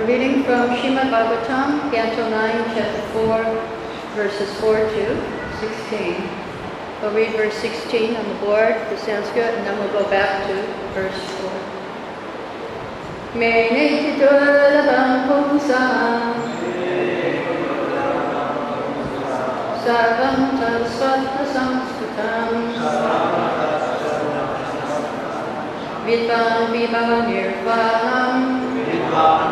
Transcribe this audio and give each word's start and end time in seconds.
A 0.00 0.06
reading 0.06 0.44
from 0.44 0.70
Srimad 0.80 1.12
Bhagavatam, 1.12 1.92
Canto 1.92 2.30
9, 2.30 2.72
Chapter 2.74 3.02
4, 3.12 3.44
verses 4.16 4.48
4 4.58 4.78
to 4.78 5.04
16. 5.60 6.24
We'll 7.02 7.12
read 7.12 7.32
verse 7.32 7.52
16 7.56 8.16
on 8.16 8.26
the 8.26 8.34
board, 8.36 8.76
the 8.88 8.96
Sanskrit, 8.96 9.52
and 9.52 9.66
then 9.66 9.78
we'll 9.78 9.92
go 9.92 10.08
back 10.08 10.46
to 10.46 10.54
verse 10.94 11.20
4. 11.44 11.52
Mene 13.36 14.16
chidurlabam 14.16 15.28
pumsam 15.28 16.32
sarvam 19.84 20.40
tasvatma 20.64 21.44
samskritam 21.44 22.50
vidvan 26.08 26.72
vibhava 26.72 27.18
nirvanam 27.28 28.60
Tama 29.10 29.49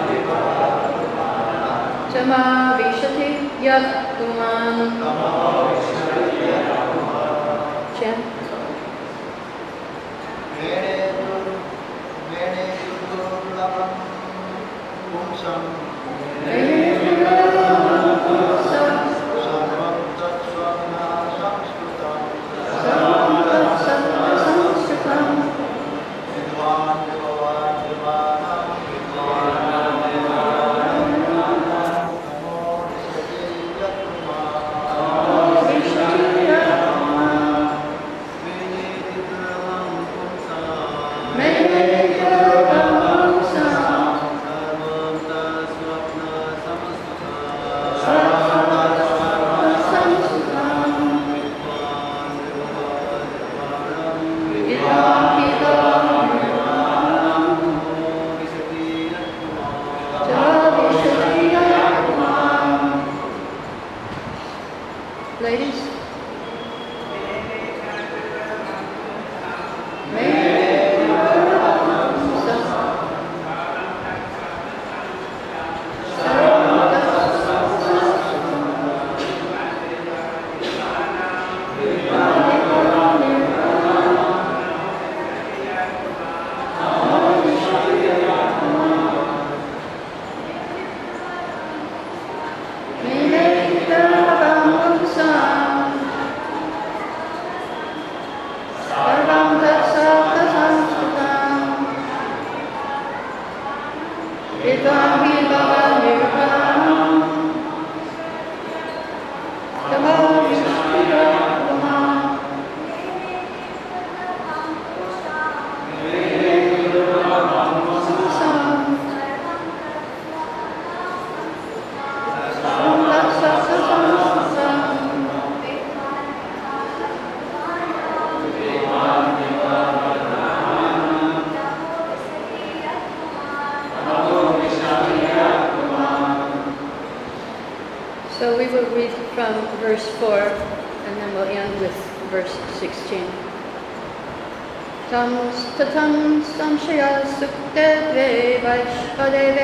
तमावेशते 2.28 3.26
यत् 3.64 3.92
तुमान् 4.18 4.80
तमावेशते 5.00 5.97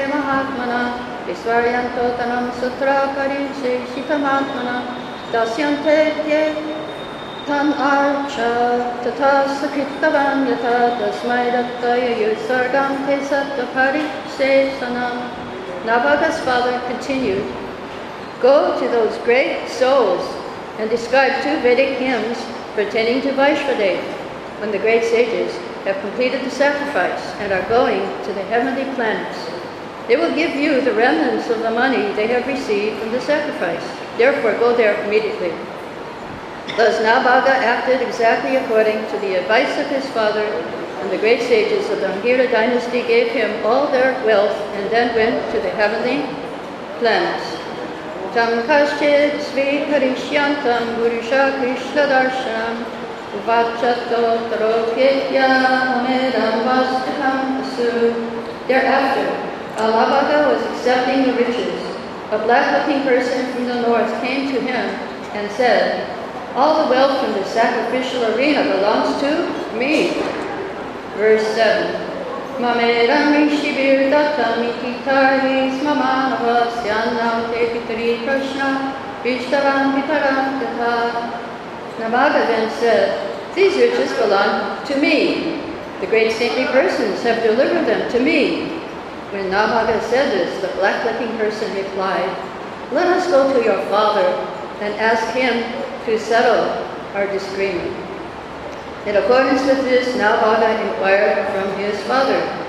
Mahatmana 0.09 0.82
visvaryanto 1.27 2.16
tanam 2.16 2.47
sutra 2.60 3.12
karinse 3.15 3.72
shitamatmana 3.93 4.77
dasyante 5.33 6.00
te 6.25 6.43
tan 7.47 7.69
archa 7.75 8.53
tata 9.04 9.33
sakritavan 9.60 10.47
yata 10.49 10.77
tasmai 10.99 11.47
dattaya 11.53 12.12
yusargam 12.22 12.93
te 13.06 13.16
satta 13.21 13.65
parisesanam. 13.75 15.16
Nabhaga's 15.84 16.41
father 16.41 16.81
continued, 16.88 17.44
Go 18.41 18.81
to 18.81 18.88
those 18.88 19.19
great 19.25 19.69
souls 19.69 20.25
and 20.78 20.88
describe 20.88 21.43
two 21.43 21.60
Vedic 21.60 21.99
hymns 21.99 22.38
pertaining 22.75 23.21
to 23.21 23.33
Vaishvadev 23.33 24.13
when 24.59 24.70
the 24.70 24.78
great 24.78 25.04
sages 25.04 25.54
have 25.84 26.00
completed 26.00 26.44
the 26.44 26.50
sacrifice 26.50 27.20
and 27.41 27.53
are 27.53 27.69
going 27.69 28.03
to 28.25 28.32
the 28.32 28.44
heavenly 28.44 28.84
planets. 28.94 29.50
They 30.09 30.16
will 30.16 30.34
give 30.34 30.54
you 30.54 30.81
the 30.81 30.92
remnants 30.92 31.48
of 31.48 31.60
the 31.60 31.70
money 31.70 32.12
they 32.12 32.26
have 32.28 32.47
received 32.47 33.00
from 33.00 33.12
the 33.12 33.20
sacrifice. 33.20 33.84
Therefore, 34.19 34.53
go 34.59 34.76
there 34.76 35.03
immediately. 35.04 35.53
Thus, 36.76 37.00
Nabhaga 37.00 37.54
acted 37.54 38.03
exactly 38.03 38.56
according 38.56 38.98
to 39.10 39.19
the 39.20 39.41
advice 39.41 39.78
of 39.78 39.87
his 39.88 40.06
father, 40.10 40.44
and 40.44 41.10
the 41.10 41.19
great 41.19 41.42
sages 41.42 41.88
of 41.91 42.00
the 42.00 42.06
Angira 42.06 42.50
dynasty 42.50 43.03
gave 43.03 43.32
him 43.32 43.65
all 43.65 43.86
their 43.88 44.12
wealth 44.25 44.56
and 44.76 44.91
then 44.91 45.15
went 45.15 45.53
to 45.53 45.60
the 45.60 45.71
heavenly 45.71 46.25
planets. 46.98 47.44
Tam 48.34 48.66
kaschit 48.66 49.38
svikarishyantam 49.53 50.97
gurusha 50.97 51.54
krishna 51.60 53.03
Thereafter, 58.67 59.28
Alabhaga 59.77 60.49
was 60.49 60.62
accepting 60.72 61.25
the 61.25 61.34
riches. 61.34 61.83
A 62.31 62.39
black-looking 62.39 63.03
person 63.03 63.53
from 63.53 63.67
the 63.67 63.83
north 63.83 64.11
came 64.22 64.53
to 64.55 64.61
him 64.61 64.89
and 65.37 65.50
said, 65.53 66.09
All 66.55 66.84
the 66.84 66.91
wealth 66.91 67.21
from 67.22 67.33
the 67.34 67.45
sacrificial 67.45 68.34
arena 68.34 68.62
belongs 68.65 69.21
to 69.21 69.31
me. 69.77 70.15
Verse 71.19 71.47
7. 71.55 72.11
Mameram 72.59 73.49
Rishibir 73.49 74.11
Dattamiti 74.11 75.03
Tarvis 75.03 75.81
Mamanavasyanam 75.83 77.53
Te 77.53 78.16
Prashna 78.25 78.95
Vishtavam 79.22 80.01
Pitaram. 80.01 81.53
Nabhaga 81.98 82.46
then 82.46 82.70
said, 82.70 83.54
These 83.54 83.76
riches 83.76 84.12
belong 84.18 84.84
to 84.86 85.00
me. 85.00 85.60
The 86.00 86.06
great 86.06 86.32
saintly 86.32 86.66
persons 86.66 87.22
have 87.22 87.42
delivered 87.42 87.86
them 87.86 88.10
to 88.10 88.20
me. 88.20 88.80
When 89.30 89.50
Nabhaga 89.50 90.00
said 90.02 90.32
this, 90.32 90.60
the 90.60 90.68
black-looking 90.78 91.36
person 91.38 91.74
replied, 91.74 92.36
Let 92.92 93.08
us 93.08 93.26
go 93.28 93.52
to 93.52 93.64
your 93.64 93.80
father 93.86 94.26
and 94.80 94.94
ask 94.94 95.34
him 95.34 95.62
to 96.06 96.18
settle 96.18 96.84
our 97.14 97.26
disagreement. 97.28 97.94
In 99.06 99.16
accordance 99.16 99.62
with 99.62 99.84
this, 99.84 100.16
Nabhaga 100.16 100.91
inquired 100.91 101.46
from 101.52 101.78
his 101.78 102.00
father, 102.04 102.60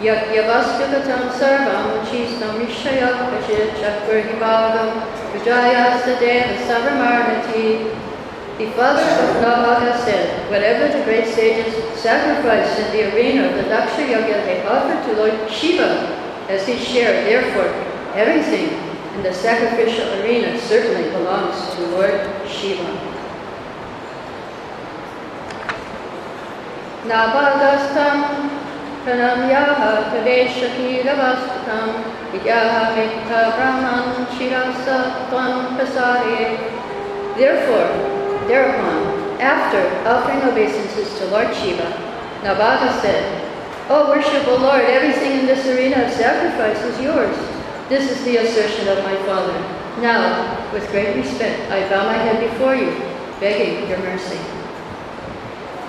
sarvam 0.00 2.02
chistam 2.06 2.58
rishaya 2.58 3.10
kashit 3.30 3.70
chakrahibhagam 3.76 4.90
vijayastadeva 5.32 6.56
savamarnati. 6.66 7.68
The 7.92 8.09
father 8.72 9.02
of 9.02 9.42
Nabhaga 9.42 10.04
said, 10.04 10.50
Whatever 10.50 10.96
the 10.96 11.04
great 11.04 11.26
sages 11.26 11.72
sacrificed 11.98 12.78
in 12.80 12.92
the 12.92 13.14
arena 13.14 13.48
of 13.48 13.56
the 13.56 13.62
Daksha 13.64 14.06
Yajna 14.06 14.44
they 14.44 14.66
offered 14.66 15.02
to 15.06 15.16
Lord 15.16 15.50
Shiva 15.50 16.16
as 16.48 16.66
his 16.66 16.80
share. 16.82 17.24
Therefore, 17.24 17.68
everything 18.14 18.76
in 19.14 19.22
the 19.22 19.32
sacrificial 19.32 20.08
arena 20.20 20.58
certainly 20.58 21.10
belongs 21.10 21.74
to 21.74 21.86
Lord 21.86 22.48
Shiva. 22.48 22.84
Navagastam 27.06 28.50
pranamyaha 29.04 30.12
tadeshakiravastatam 30.12 31.88
vidyaha 32.32 32.92
mikta 32.94 33.56
brahman 33.56 34.26
shirasa 34.36 34.98
tvam 35.30 35.76
prasade. 35.76 36.40
Therefore, 37.36 37.88
thereupon, 38.46 39.40
after 39.40 39.80
offering 40.08 40.42
obeisances 40.42 41.18
to 41.18 41.26
Lord 41.26 41.54
Shiva, 41.54 41.88
Nabhaga 42.42 43.00
said, 43.00 43.40
O 43.90 44.08
worshipful 44.08 44.58
Lord, 44.58 44.82
everything 44.82 45.40
in 45.40 45.46
this 45.46 45.66
arena 45.66 46.04
of 46.04 46.12
sacrifice 46.12 46.80
is 46.84 47.00
yours. 47.00 47.36
This 47.88 48.10
is 48.10 48.24
the 48.24 48.36
assertion 48.36 48.86
of 48.88 49.02
my 49.02 49.16
father. 49.26 49.58
Now, 50.00 50.72
with 50.72 50.88
great 50.90 51.16
respect, 51.16 51.70
I 51.72 51.88
bow 51.90 52.04
my 52.06 52.14
head 52.14 52.38
before 52.38 52.76
you, 52.76 52.92
begging 53.40 53.88
your 53.88 53.98
mercy. 53.98 54.38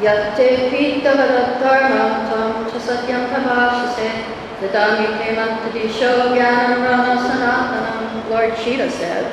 Yatte 0.01 0.73
pitavadatarmam 0.73 2.25
tam 2.25 2.65
chasatyam 2.71 3.29
tabashase 3.29 4.25
dadami 4.59 5.13
temantadisho 5.21 6.33
gyanam 6.33 6.81
rama 6.81 7.21
sanatanam. 7.21 8.29
Lord 8.31 8.57
Shiva 8.57 8.89
said, 8.89 9.29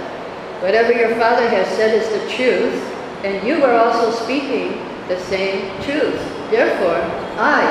Whatever 0.61 0.93
your 0.93 1.15
father 1.17 1.49
has 1.49 1.67
said 1.69 1.95
is 1.95 2.09
the 2.11 2.29
truth, 2.29 2.98
and 3.25 3.47
you 3.47 3.65
are 3.65 3.75
also 3.75 4.13
speaking 4.13 4.79
the 5.09 5.19
same 5.21 5.71
truth. 5.83 6.21
Therefore, 6.51 7.01
I, 7.37 7.65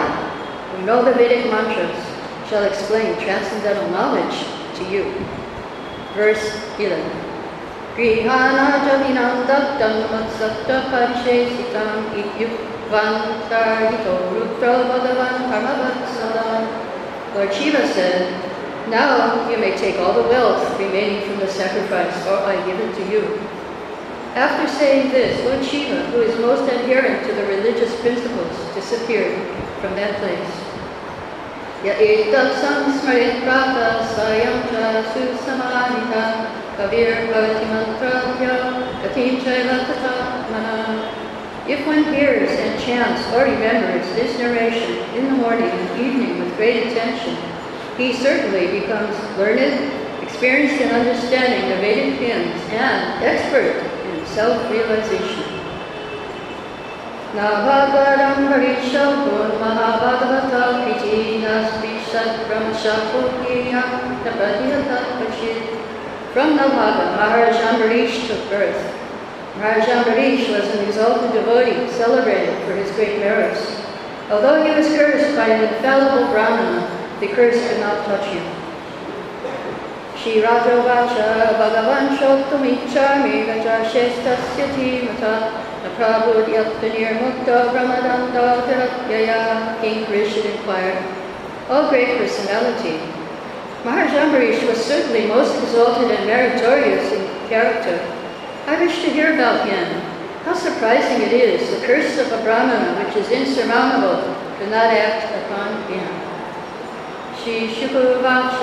who 0.71 0.81
know 0.85 1.03
the 1.05 1.13
Vedic 1.13 1.49
mantras, 1.51 1.95
shall 2.49 2.63
explain 2.63 3.15
transcendental 3.19 3.89
knowledge 3.91 4.45
to 4.75 4.83
you. 4.91 5.13
Verse 6.15 6.51
11. 6.79 6.99
Grihana 7.95 8.79
javinam 8.85 9.45
dattam 9.47 10.09
matsakta 10.11 10.77
parishesitam 10.91 12.13
ityukvantarhito 12.13 14.15
rutro 14.35 14.73
bhagavan 14.85 15.35
karmavatsalam. 15.50 16.63
Lord 17.33 17.51
Shiva 17.53 17.88
said, 17.93 18.21
Now 18.89 19.50
you 19.50 19.57
may 19.57 19.75
take 19.77 19.97
all 20.00 20.13
the 20.13 20.27
wealth 20.29 20.79
remaining 20.79 21.21
from 21.27 21.39
the 21.39 21.47
sacrifice, 21.47 22.25
or 22.27 22.38
I 22.38 22.55
give 22.65 22.79
it 22.79 22.95
to 22.95 23.03
you. 23.11 23.39
After 24.38 24.69
saying 24.69 25.10
this, 25.10 25.44
Lord 25.45 25.66
Shiva, 25.66 26.12
who 26.12 26.22
is 26.22 26.39
most 26.39 26.72
adherent 26.72 27.25
to 27.25 27.34
the 27.34 27.48
religious 27.48 28.00
principles, 28.01 28.54
disappeared 28.75 29.34
from 29.81 29.95
that 29.95 30.22
place. 30.22 30.54
If 41.68 41.88
one 41.88 42.04
hears 42.13 42.50
and 42.51 42.80
chants 42.80 43.34
or 43.34 43.44
remembers 43.45 44.06
this 44.13 44.38
narration 44.38 44.92
in 45.18 45.25
the 45.25 45.31
morning 45.31 45.68
and 45.68 46.00
evening 46.00 46.38
with 46.44 46.56
great 46.57 46.86
attention, 46.86 47.36
he 47.98 48.13
certainly 48.13 48.81
becomes 48.81 49.18
learned, 49.36 49.92
experienced 50.22 50.80
in 50.80 50.92
understanding 50.92 51.69
the 51.72 51.78
Vedic 51.78 52.19
hymns, 52.19 52.62
and 52.69 53.24
expert 53.24 53.96
self-realization. 54.38 55.50
Navagaram 57.34 58.54
Harishabun 58.54 59.57
Mahabhagavata 59.57 60.86
Piti 60.86 61.42
Brahmashapukiya 61.42 63.81
From 66.34 66.50
Nabhaga, 66.56 67.18
Maharaj 67.18 67.57
Ambarish 67.66 68.28
took 68.28 68.45
birth. 68.51 68.78
Maharaj 69.57 69.86
Ambarish 69.86 70.54
was 70.54 70.69
an 70.69 70.86
exalted 70.86 71.34
devotee 71.34 71.89
celebrated 71.92 72.63
for 72.68 72.75
his 72.75 72.92
great 72.92 73.18
merits. 73.18 73.81
Although 74.30 74.63
he 74.63 74.69
was 74.69 74.88
cursed 74.89 75.36
by 75.36 75.48
an 75.48 75.74
infallible 75.74 76.28
Brahmana, 76.31 76.86
the 77.19 77.28
curse 77.30 77.60
could 77.68 77.80
not 77.80 78.06
touch 78.06 78.28
him. 78.28 78.56
Shirajovacha 80.27 81.56
Bhagavan 81.56 82.18
Shotumichami 82.19 83.47
Vajashestasya 83.47 84.68
Timata 84.75 85.63
Prabhudyaptanir 85.95 87.15
Mukta 87.21 87.71
Brahmadanda 87.71 88.68
Viratyaya, 88.68 89.79
King 89.79 90.03
Rishid 90.07 90.44
inquired. 90.53 91.01
O 91.69 91.89
great 91.89 92.18
personality, 92.18 93.00
Maharaj 93.85 94.12
Ambarish 94.12 94.68
was 94.68 94.83
certainly 94.83 95.27
most 95.27 95.56
exalted 95.63 96.12
and 96.12 96.27
meritorious 96.27 97.13
in 97.13 97.25
character. 97.47 97.97
I 98.68 98.83
wish 98.83 99.01
to 99.03 99.09
hear 99.09 99.33
about 99.33 99.65
him. 99.68 100.01
How 100.44 100.53
surprising 100.53 101.21
it 101.21 101.31
is, 101.31 101.69
the 101.69 101.88
curse 101.88 102.18
of 102.19 102.31
a 102.33 102.44
Brahmana, 102.44 103.06
which 103.06 103.15
is 103.15 103.31
insurmountable, 103.31 104.21
to 104.59 104.69
not 104.69 104.91
act 104.91 105.31
upon 105.45 105.71
him. 105.89 106.16
श्रीशुकुवाच 107.47 108.61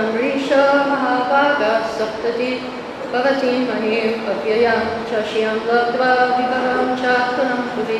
अम्बरीशो 0.00 0.60
महाभागाः 0.90 1.82
सप्तति 1.96 2.46
भवतीं 3.12 3.56
महीम् 3.66 4.22
अव्ययां 4.34 4.78
च 5.08 5.20
श्रियं 5.30 5.58
लब्ध्वा 5.66 6.08
विभवं 6.30 6.94
चात्मनं 7.02 7.60
पुरी 7.74 7.98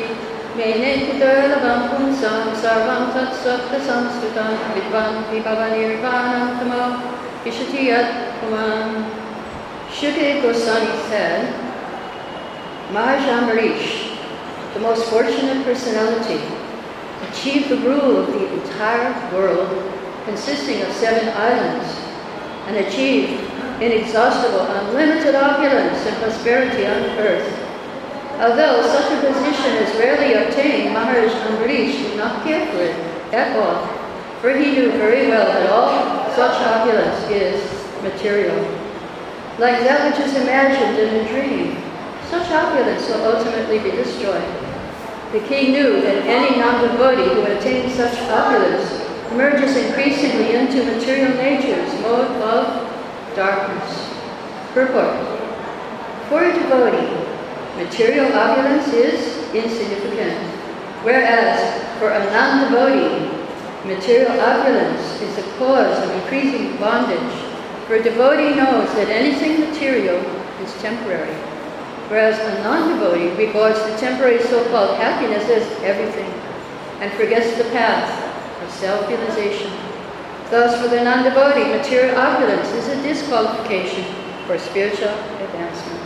मेने 0.55 0.95
कुतलवं 1.03 1.85
पुंसां 1.91 2.39
सर्वं 2.63 3.05
तत्सप्तसंस्कृतं 3.17 4.49
विद्वान् 4.73 5.21
विभवनिर्वाणं 5.31 6.57
तमो 6.59 6.81
विशति 7.45 7.87
यत् 7.89 8.17
पुमान् 8.41 8.97
Shukdev 9.95 10.41
Goswami 10.41 10.95
said, 11.09 11.53
Maharaj 12.91 13.27
Ambarish, 13.35 13.91
the 14.73 14.79
most 14.81 15.05
fortunate 15.09 15.63
personality, 15.63 16.41
achieved 17.29 17.69
the 17.69 17.77
rule 17.77 18.17
of 18.17 18.33
the 18.33 18.43
entire 18.55 19.13
world 19.31 19.94
consisting 20.25 20.81
of 20.81 20.91
seven 20.93 21.29
islands 21.29 21.87
and 22.67 22.77
achieved 22.77 23.41
inexhaustible, 23.81 24.61
unlimited 24.61 25.35
opulence 25.35 26.05
and 26.05 26.17
prosperity 26.17 26.85
on 26.85 27.03
earth. 27.19 27.45
Although 28.39 28.81
such 28.81 29.11
a 29.13 29.31
position 29.31 29.71
is 29.77 29.95
rarely 29.95 30.33
obtained, 30.33 30.93
Maharaj 30.93 31.31
Ambarish 31.31 31.93
did 32.03 32.17
not 32.17 32.43
care 32.43 32.65
for 32.71 32.81
it 32.81 32.95
at 33.33 33.55
all, 33.55 33.87
for 34.41 34.51
he 34.57 34.71
knew 34.71 34.91
very 34.91 35.27
well 35.27 35.45
that 35.45 35.69
all 35.69 36.33
such 36.35 36.59
opulence 36.61 37.29
is 37.29 37.61
material. 38.01 38.57
Like 39.57 39.79
that 39.81 40.11
which 40.11 40.25
is 40.25 40.35
imagined 40.35 40.97
in 40.97 41.25
a 41.25 41.29
dream, 41.29 41.77
such 42.29 42.51
opulence 42.51 43.07
will 43.07 43.23
ultimately 43.23 43.79
be 43.79 43.91
destroyed. 43.91 44.43
The 45.31 45.39
king 45.47 45.71
knew 45.71 46.01
that 46.01 46.25
any 46.25 46.59
non-devotee 46.59 47.33
who 47.35 47.43
attains 47.43 47.95
such 47.95 48.19
opulence 48.29 49.04
merges 49.33 49.75
increasingly 49.75 50.55
into 50.55 50.83
material 50.83 51.35
nature's 51.35 51.91
mode 52.01 52.31
of 52.41 53.35
darkness. 53.35 54.13
Purport. 54.73 55.15
For 56.29 56.43
a 56.43 56.53
devotee, 56.53 57.25
material 57.77 58.33
opulence 58.33 58.87
is 58.93 59.53
insignificant, 59.53 60.39
whereas 61.03 61.83
for 61.99 62.09
a 62.11 62.19
non-devotee, 62.31 63.31
material 63.85 64.39
opulence 64.39 65.21
is 65.21 65.35
the 65.35 65.43
cause 65.57 66.03
of 66.03 66.11
increasing 66.21 66.77
bondage. 66.77 67.33
For 67.87 67.95
a 67.95 68.03
devotee 68.03 68.55
knows 68.55 68.93
that 68.95 69.09
anything 69.09 69.69
material 69.69 70.17
is 70.61 70.73
temporary, 70.81 71.35
whereas 72.09 72.39
a 72.39 72.63
non-devotee 72.63 73.35
regards 73.37 73.79
the 73.79 73.95
temporary 73.97 74.41
so-called 74.41 74.97
happiness 74.97 75.47
as 75.49 75.83
everything 75.83 76.31
and 77.01 77.11
forgets 77.13 77.57
the 77.57 77.65
path 77.65 78.24
of 78.65 78.71
self-realization. 78.71 79.71
Thus, 80.49 80.81
for 80.81 80.87
the 80.89 81.03
non-devotee, 81.03 81.69
material 81.69 82.17
opulence 82.17 82.73
is 82.73 82.87
a 82.89 82.95
disqualification 83.03 84.03
for 84.45 84.57
spiritual 84.57 85.13
advancement. 85.45 86.01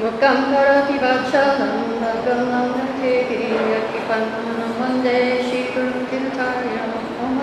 Mukam 0.00 0.36
karati 0.52 0.98
vachalam 0.98 2.00
nateviyakipanam 2.02 4.46
vande 4.76 5.44
om 7.24 7.40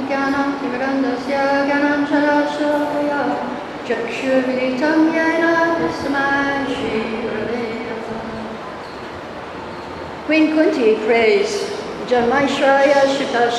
Queen 10.28 10.56
Kunti 10.56 10.96
prays 11.06 11.81
Jamaishraya 12.08 13.06
Shita 13.16 13.52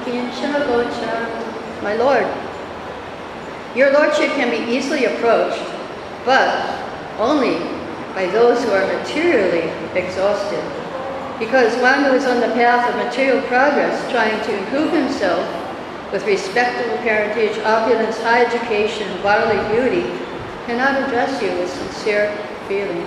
Akin 0.00 0.30
Shanagocha. 0.30 1.82
My 1.82 1.94
Lord, 1.94 2.26
your 3.74 3.92
Lordship 3.92 4.30
can 4.32 4.50
be 4.50 4.72
easily 4.72 5.06
approached, 5.06 5.64
but 6.24 6.48
only 7.18 7.58
by 8.14 8.26
those 8.26 8.62
who 8.64 8.70
are 8.72 8.86
materially 8.98 9.70
exhausted. 9.94 10.62
Because 11.38 11.80
one 11.80 12.04
who 12.04 12.12
is 12.12 12.26
on 12.26 12.40
the 12.40 12.48
path 12.48 12.90
of 12.90 12.96
material 12.96 13.40
progress, 13.48 14.10
trying 14.10 14.44
to 14.44 14.58
improve 14.58 14.92
himself 14.92 15.46
with 16.12 16.26
respectable 16.26 16.98
parentage, 16.98 17.58
opulence, 17.64 18.20
high 18.20 18.44
education, 18.44 19.08
bodily 19.22 19.56
beauty, 19.72 20.02
cannot 20.66 21.00
address 21.02 21.40
you 21.40 21.48
with 21.58 21.70
sincere 21.70 22.36
feeling. 22.68 23.06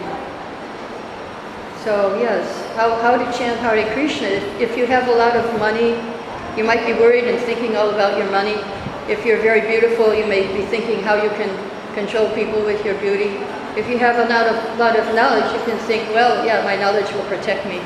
So 1.84 2.18
yes, 2.18 2.48
how, 2.78 2.96
how 3.02 3.18
to 3.18 3.26
chant 3.38 3.60
Hare 3.60 3.94
Krishna. 3.94 4.28
If, 4.28 4.72
if 4.72 4.78
you 4.78 4.86
have 4.86 5.10
a 5.10 5.12
lot 5.12 5.36
of 5.36 5.44
money, 5.60 6.00
you 6.56 6.64
might 6.64 6.86
be 6.86 6.94
worried 6.94 7.26
and 7.26 7.38
thinking 7.44 7.76
all 7.76 7.90
about 7.90 8.18
your 8.18 8.32
money. 8.32 8.56
If 9.12 9.26
you're 9.26 9.42
very 9.42 9.68
beautiful, 9.68 10.16
you 10.16 10.26
may 10.26 10.48
be 10.56 10.64
thinking 10.68 11.04
how 11.04 11.22
you 11.22 11.28
can 11.32 11.52
control 11.94 12.34
people 12.36 12.64
with 12.64 12.86
your 12.86 12.96
beauty. 13.02 13.36
If 13.76 13.90
you 13.90 13.98
have 13.98 14.16
a 14.16 14.32
lot 14.32 14.48
of, 14.48 14.80
lot 14.80 14.98
of 14.98 15.14
knowledge, 15.14 15.52
you 15.52 15.60
can 15.66 15.78
think, 15.80 16.08
well, 16.16 16.46
yeah, 16.46 16.64
my 16.64 16.78
knowledge 16.78 17.12
will 17.12 17.26
protect 17.26 17.68
me. 17.68 17.82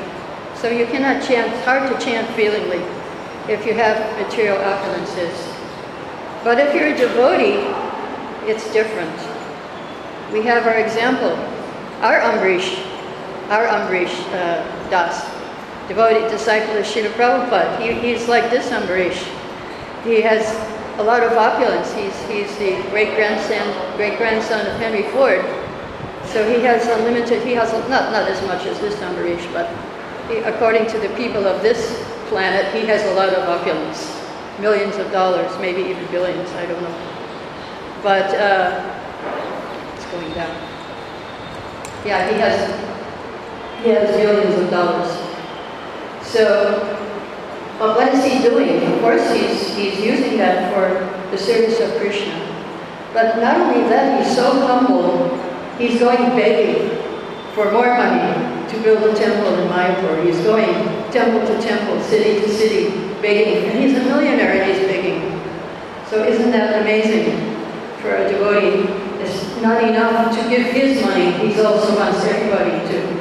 So 0.54 0.70
you 0.70 0.86
cannot 0.86 1.26
chant, 1.26 1.52
it's 1.52 1.64
hard 1.64 1.90
to 1.90 1.98
chant 1.98 2.28
feelingly 2.36 2.86
if 3.50 3.66
you 3.66 3.74
have 3.74 3.98
material 4.22 4.58
opulences. 4.58 5.34
But 6.44 6.60
if 6.60 6.72
you're 6.72 6.94
a 6.94 6.96
devotee, 6.96 7.66
it's 8.48 8.72
different. 8.72 9.18
We 10.32 10.42
have 10.46 10.68
our 10.68 10.78
example, 10.78 11.34
our 11.98 12.20
Ambrish, 12.20 12.94
our 13.48 13.66
Ambrish 13.66 14.14
uh, 14.32 14.62
Das, 14.90 15.24
devoted 15.88 16.30
disciple 16.30 16.76
of 16.76 16.84
Srila 16.84 17.10
Prabhupada. 17.12 17.80
He, 17.80 17.92
he's 17.92 18.28
like 18.28 18.50
this 18.50 18.68
Ambrish. 18.68 19.18
He 20.04 20.20
has 20.20 20.44
a 20.98 21.02
lot 21.02 21.22
of 21.22 21.32
opulence. 21.32 21.92
He's, 21.94 22.16
he's 22.28 22.50
the 22.58 22.82
great 22.90 23.14
grandson, 23.14 23.96
great 23.96 24.18
grandson 24.18 24.66
of 24.66 24.74
Henry 24.80 25.04
Ford. 25.12 25.44
So 26.26 26.44
he 26.48 26.60
has 26.64 26.86
unlimited, 26.86 27.42
he 27.42 27.52
has 27.54 27.72
not, 27.88 28.12
not 28.12 28.28
as 28.28 28.40
much 28.46 28.66
as 28.66 28.78
this 28.80 28.94
Ambrish, 28.96 29.50
but 29.52 29.66
he, 30.28 30.38
according 30.38 30.86
to 30.88 30.98
the 30.98 31.08
people 31.16 31.46
of 31.46 31.62
this 31.62 32.04
planet, 32.28 32.74
he 32.74 32.86
has 32.86 33.02
a 33.04 33.14
lot 33.14 33.30
of 33.30 33.48
opulence. 33.48 34.14
Millions 34.60 34.96
of 34.96 35.10
dollars, 35.10 35.50
maybe 35.60 35.80
even 35.88 36.04
billions, 36.08 36.50
I 36.50 36.66
don't 36.66 36.82
know. 36.82 37.14
But 38.02 38.28
uh, 38.34 39.94
it's 39.96 40.04
going 40.06 40.34
down. 40.34 40.54
Yeah, 42.04 42.28
he 42.30 42.38
has, 42.40 42.97
he 43.82 43.90
has 43.90 44.16
billions 44.16 44.54
of 44.60 44.70
dollars. 44.70 45.10
So, 46.22 46.98
but 47.78 47.96
what 47.96 48.12
is 48.12 48.24
he 48.24 48.42
doing? 48.42 48.82
Of 48.92 49.00
course, 49.00 49.30
he's, 49.32 49.74
he's 49.76 50.00
using 50.00 50.38
that 50.38 50.74
for 50.74 51.30
the 51.30 51.38
service 51.38 51.80
of 51.80 51.98
Krishna. 52.00 52.34
But 53.12 53.38
not 53.38 53.60
only 53.60 53.88
that, 53.88 54.24
he's 54.24 54.36
so 54.36 54.66
humble, 54.66 55.36
he's 55.78 55.98
going 55.98 56.36
begging 56.36 56.98
for 57.54 57.72
more 57.72 57.96
money 57.96 58.68
to 58.68 58.82
build 58.82 59.02
a 59.02 59.14
temple 59.14 59.54
in 59.54 59.68
Mayapur. 59.68 60.24
He's 60.26 60.38
going 60.44 60.68
temple 61.10 61.46
to 61.46 61.60
temple, 61.62 62.00
city 62.02 62.40
to 62.40 62.48
city, 62.48 62.90
begging. 63.22 63.70
And 63.70 63.78
he's 63.78 63.96
a 63.96 64.02
millionaire 64.04 64.60
and 64.60 64.70
he's 64.70 64.86
begging. 64.86 65.40
So 66.08 66.24
isn't 66.24 66.50
that 66.52 66.82
amazing 66.82 67.54
for 68.00 68.14
a 68.14 68.28
devotee? 68.28 68.86
It's 69.22 69.60
not 69.62 69.82
enough 69.82 70.36
to 70.36 70.48
give 70.48 70.66
his 70.72 71.02
money. 71.02 71.32
He 71.32 71.60
also 71.60 71.96
wants 71.96 72.24
everybody 72.24 72.70
to, 72.92 73.17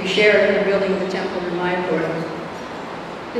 to 0.00 0.08
share 0.08 0.46
in 0.46 0.64
the 0.64 0.70
building 0.70 0.92
of 0.92 1.00
the 1.00 1.08
temple 1.10 1.44
in 1.46 1.54
Mayapur. 1.54 2.02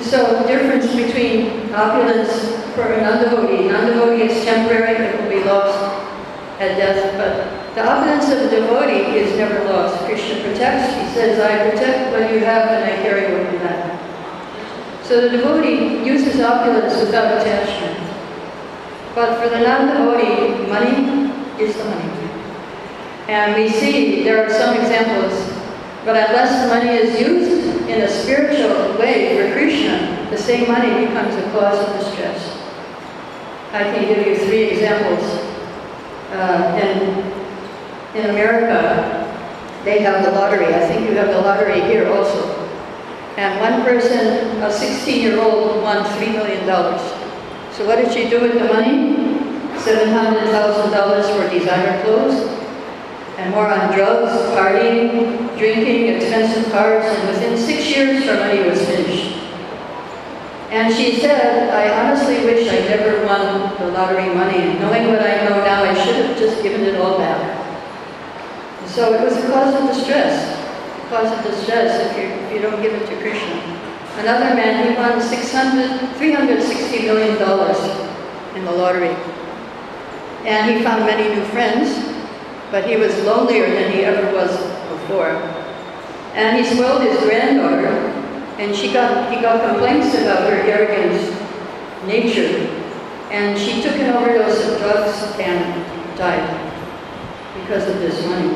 So 0.00 0.40
the 0.40 0.46
difference 0.46 0.86
between 0.94 1.72
opulence 1.74 2.54
for 2.74 2.92
a 2.92 3.02
non-devotee, 3.02 3.68
non-devotee 3.68 4.22
is 4.22 4.44
temporary, 4.44 5.04
it 5.04 5.20
will 5.20 5.30
be 5.30 5.42
lost 5.44 5.76
at 6.60 6.76
death, 6.76 7.16
but 7.16 7.74
the 7.74 7.84
opulence 7.88 8.30
of 8.30 8.38
a 8.38 8.50
devotee 8.50 9.18
is 9.18 9.36
never 9.36 9.64
lost. 9.64 10.04
Krishna 10.04 10.42
protects, 10.44 10.94
he 10.94 11.14
says, 11.14 11.40
I 11.40 11.70
protect 11.70 12.12
what 12.12 12.32
you 12.32 12.40
have 12.40 12.70
and 12.70 12.84
I 12.84 13.02
carry 13.02 13.32
what 13.32 13.52
you 13.52 13.58
have. 13.58 13.98
So 15.04 15.22
the 15.22 15.38
devotee 15.38 16.04
uses 16.04 16.40
opulence 16.40 17.00
without 17.00 17.40
attachment. 17.40 17.98
But 19.14 19.42
for 19.42 19.48
the 19.48 19.58
non-devotee, 19.58 20.68
money 20.68 21.32
is 21.58 21.76
the 21.76 21.84
money. 21.84 22.10
And 23.26 23.54
we 23.60 23.68
see, 23.68 24.22
there 24.24 24.44
are 24.44 24.50
some 24.50 24.76
examples, 24.76 25.49
but 26.04 26.16
unless 26.16 26.62
the 26.62 26.68
money 26.74 26.90
is 26.90 27.20
used 27.20 27.88
in 27.88 28.02
a 28.02 28.08
spiritual 28.08 28.98
way 28.98 29.36
for 29.36 29.52
Krishna, 29.52 30.28
the 30.30 30.38
same 30.38 30.66
money 30.70 31.06
becomes 31.06 31.34
a 31.34 31.42
cause 31.52 31.78
of 31.78 31.98
distress. 31.98 32.56
I 33.72 33.84
can 33.84 34.08
give 34.08 34.26
you 34.26 34.36
three 34.46 34.64
examples. 34.64 35.22
Uh, 36.32 36.78
in, 36.82 38.18
in 38.18 38.30
America, 38.30 39.20
they 39.84 40.00
have 40.00 40.24
the 40.24 40.32
lottery. 40.32 40.66
I 40.66 40.86
think 40.86 41.08
you 41.08 41.16
have 41.16 41.28
the 41.28 41.40
lottery 41.40 41.80
here 41.82 42.08
also. 42.08 42.60
And 43.36 43.60
one 43.60 43.82
person, 43.82 44.62
a 44.62 44.68
16-year-old, 44.68 45.82
won 45.82 46.04
$3 46.04 46.32
million. 46.32 46.66
So 47.72 47.86
what 47.86 47.96
did 47.96 48.12
she 48.12 48.28
do 48.28 48.40
with 48.40 48.54
the 48.54 48.64
money? 48.64 49.16
$700,000 49.80 51.36
for 51.36 51.58
designer 51.58 52.02
clothes, 52.02 52.59
and 53.40 53.54
more 53.54 53.66
on 53.66 53.96
drugs, 53.96 54.32
partying, 54.52 55.56
drinking, 55.56 56.14
expensive 56.14 56.70
cars, 56.70 57.04
and 57.06 57.28
within 57.28 57.56
six 57.56 57.88
years 57.88 58.24
her 58.24 58.36
money 58.36 58.68
was 58.68 58.84
finished. 58.84 59.32
And 60.70 60.94
she 60.94 61.18
said, 61.20 61.70
I 61.70 61.88
honestly 62.04 62.44
wish 62.44 62.68
I 62.68 62.80
never 62.86 63.24
won 63.26 63.74
the 63.78 63.86
lottery 63.92 64.32
money. 64.34 64.78
Knowing 64.78 65.08
what 65.08 65.22
I 65.22 65.48
know 65.48 65.64
now, 65.64 65.82
I 65.84 65.94
should 66.04 66.16
have 66.16 66.38
just 66.38 66.62
given 66.62 66.82
it 66.82 67.00
all 67.00 67.18
back. 67.18 67.56
So 68.86 69.14
it 69.14 69.24
was 69.24 69.36
a 69.36 69.46
cause 69.48 69.74
of 69.74 69.88
distress, 69.88 70.56
a 71.04 71.08
cause 71.08 71.32
of 71.36 71.44
distress 71.44 72.10
if 72.10 72.16
you, 72.18 72.28
if 72.44 72.52
you 72.52 72.60
don't 72.60 72.80
give 72.82 72.92
it 72.92 73.06
to 73.08 73.16
Krishna. 73.20 73.80
Another 74.18 74.54
man, 74.54 74.86
he 74.86 74.94
won 74.94 75.20
600, 75.20 75.90
$360 76.20 77.02
million 77.04 77.30
in 78.56 78.64
the 78.64 78.72
lottery. 78.72 79.16
And 80.44 80.76
he 80.76 80.84
found 80.84 81.06
many 81.06 81.34
new 81.34 81.44
friends, 81.46 82.19
but 82.70 82.88
he 82.88 82.96
was 82.96 83.16
lonelier 83.24 83.68
than 83.68 83.92
he 83.92 84.04
ever 84.04 84.32
was 84.32 84.50
before. 84.90 85.30
And 86.34 86.56
he 86.56 86.74
spoiled 86.74 87.02
his 87.02 87.18
granddaughter, 87.20 87.88
and 88.58 88.74
she 88.74 88.92
got, 88.92 89.32
he 89.34 89.40
got 89.40 89.68
complaints 89.68 90.14
about 90.14 90.48
her 90.48 90.56
arrogant 90.56 91.20
nature. 92.06 92.68
And 93.30 93.58
she 93.58 93.82
took 93.82 93.96
an 93.96 94.14
overdose 94.14 94.68
of 94.68 94.78
drugs 94.78 95.38
and 95.38 96.16
died 96.16 96.72
because 97.60 97.88
of 97.88 97.98
this 97.98 98.24
money. 98.26 98.54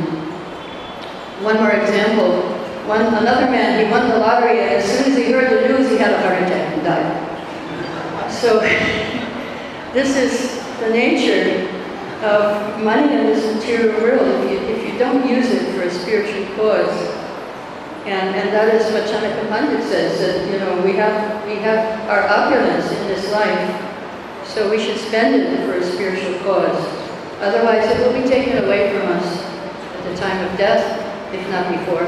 One 1.43 1.57
more 1.57 1.73
example. 1.73 2.43
One, 2.87 3.03
another 3.03 3.51
man, 3.51 3.85
he 3.85 3.91
won 3.91 4.09
the 4.09 4.19
lottery, 4.19 4.61
and 4.61 4.71
as 4.71 4.85
soon 4.85 5.13
as 5.13 5.19
he 5.19 5.33
heard 5.33 5.51
the 5.51 5.69
news, 5.69 5.91
he 5.91 5.97
had 5.97 6.13
a 6.13 6.19
heart 6.21 6.43
attack 6.43 6.75
and 6.75 6.85
died. 6.85 8.31
So 8.31 8.61
this 9.93 10.17
is 10.17 10.63
the 10.81 10.91
nature 10.91 11.74
of 12.25 12.83
money 12.83 13.13
in 13.13 13.27
this 13.27 13.55
material 13.55 14.01
world 14.01 14.27
if 14.45 14.51
you, 14.51 14.59
if 14.75 14.93
you 14.93 14.99
don't 14.99 15.29
use 15.29 15.51
it 15.51 15.75
for 15.75 15.83
a 15.83 15.91
spiritual 15.91 16.57
cause. 16.57 16.97
And, 18.07 18.35
and 18.37 18.49
that 18.53 18.75
is 18.75 18.93
what 18.93 19.05
Chanakya 19.05 19.49
Pandit 19.49 19.83
says, 19.85 20.21
that, 20.21 20.53
you 20.53 20.59
know, 20.59 20.83
we 20.85 20.93
have, 20.97 21.47
we 21.47 21.57
have 21.57 22.09
our 22.09 22.29
opulence 22.29 22.91
in 22.91 23.09
this 23.09 23.31
life, 23.33 24.47
so 24.47 24.71
we 24.71 24.79
should 24.79 24.99
spend 24.99 25.35
it 25.35 25.67
for 25.67 25.79
a 25.79 25.93
spiritual 25.93 26.39
cause. 26.41 26.85
Otherwise, 27.41 27.85
it 27.91 27.99
will 28.01 28.13
be 28.13 28.29
taken 28.29 28.65
away 28.65 28.91
from 28.93 29.09
us 29.09 29.43
at 29.45 30.05
the 30.11 30.17
time 30.17 30.45
of 30.45 30.57
death, 30.59 30.85
if 31.33 31.49
not 31.51 31.71
before. 31.73 32.05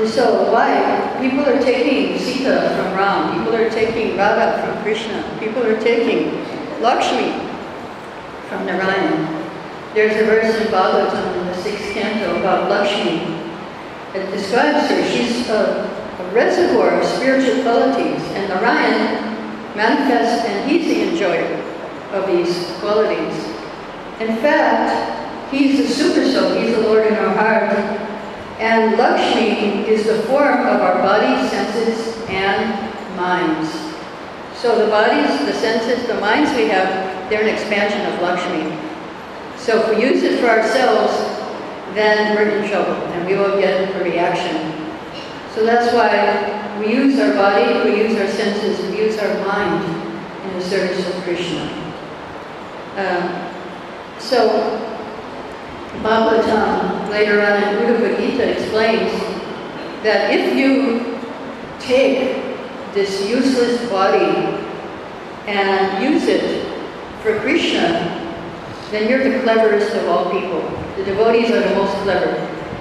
And 0.00 0.08
so 0.08 0.52
why? 0.52 1.18
People 1.20 1.44
are 1.44 1.60
taking 1.60 2.18
Sita 2.18 2.72
from 2.76 2.96
Ram, 2.96 3.38
people 3.38 3.54
are 3.54 3.70
taking 3.70 4.16
Radha 4.16 4.60
from 4.62 4.82
Krishna, 4.82 5.24
people 5.40 5.62
are 5.62 5.80
taking 5.80 6.44
Lakshmi 6.82 7.45
from 8.48 8.66
Narayan. 8.66 9.44
There's 9.94 10.16
a 10.16 10.26
verse 10.26 10.54
in 10.60 10.68
Bhagavatam 10.68 11.40
in 11.40 11.46
the 11.46 11.54
sixth 11.62 11.92
canto 11.92 12.38
about 12.38 12.70
Lakshmi. 12.70 13.34
It 14.14 14.30
describes 14.30 14.88
her. 14.88 15.08
She's 15.08 15.48
a, 15.48 15.88
a 16.18 16.34
reservoir 16.34 17.00
of 17.00 17.06
spiritual 17.06 17.62
qualities, 17.62 18.22
and 18.32 18.48
Narayan 18.48 19.36
manifests 19.76 20.46
and 20.48 20.70
he's 20.70 20.86
the 20.86 21.10
enjoyer 21.10 21.62
of 22.12 22.26
these 22.26 22.72
qualities. 22.80 23.34
In 24.20 24.36
fact, 24.38 25.52
he's 25.52 25.78
the 25.78 25.88
super 25.92 26.24
soul, 26.30 26.58
he's 26.58 26.74
the 26.74 26.82
Lord 26.82 27.06
in 27.06 27.14
our 27.14 27.34
heart. 27.34 27.72
And 28.58 28.96
Lakshmi 28.96 29.86
is 29.86 30.06
the 30.06 30.22
form 30.22 30.60
of 30.60 30.80
our 30.80 30.96
body, 31.02 31.46
senses, 31.48 32.16
and 32.28 33.16
minds. 33.16 33.70
So 34.54 34.82
the 34.82 34.90
bodies, 34.90 35.44
the 35.44 35.52
senses, 35.52 36.06
the 36.06 36.18
minds 36.20 36.50
we 36.56 36.68
have 36.68 37.05
they're 37.28 37.42
an 37.42 37.48
expansion 37.48 38.00
of 38.12 38.20
Lakshmi. 38.22 38.76
So 39.56 39.80
if 39.80 39.96
we 39.96 40.04
use 40.04 40.22
it 40.22 40.38
for 40.40 40.48
ourselves, 40.48 41.12
then 41.94 42.36
we're 42.36 42.58
in 42.58 42.68
trouble 42.68 42.94
and 43.12 43.26
we 43.26 43.34
will 43.34 43.58
get 43.58 43.94
a 43.96 44.04
reaction. 44.04 44.86
So 45.54 45.64
that's 45.64 45.92
why 45.92 46.78
we 46.78 46.92
use 46.92 47.18
our 47.18 47.34
body, 47.34 47.90
we 47.90 47.98
use 47.98 48.16
our 48.20 48.28
senses, 48.28 48.78
we 48.90 48.98
use 48.98 49.18
our 49.18 49.46
mind 49.46 49.84
in 50.44 50.58
the 50.58 50.62
service 50.62 51.06
of 51.08 51.22
Krishna. 51.24 51.62
Um, 52.96 54.20
so 54.20 54.82
Bhagavatam 56.02 57.08
later 57.10 57.40
on 57.40 57.62
in 57.62 57.82
Bhagavad 57.82 58.18
Gita 58.18 58.52
explains 58.52 59.10
that 60.02 60.32
if 60.32 60.54
you 60.54 61.18
take 61.80 62.44
this 62.94 63.26
useless 63.28 63.90
body 63.90 64.62
and 65.46 66.04
use 66.04 66.24
it 66.24 66.75
for 67.26 67.40
Krishna, 67.40 68.22
then 68.92 69.10
you're 69.10 69.28
the 69.28 69.42
cleverest 69.42 69.92
of 69.96 70.06
all 70.06 70.30
people. 70.30 70.62
The 70.94 71.02
devotees 71.04 71.50
are 71.50 71.58
the 71.58 71.74
most 71.74 71.92
clever 72.04 72.30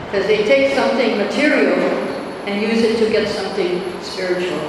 because 0.05 0.27
they 0.27 0.45
take 0.45 0.75
something 0.75 1.17
material 1.17 1.73
and 2.45 2.61
use 2.61 2.83
it 2.83 3.03
to 3.03 3.09
get 3.11 3.27
something 3.27 3.81
spiritual. 4.03 4.61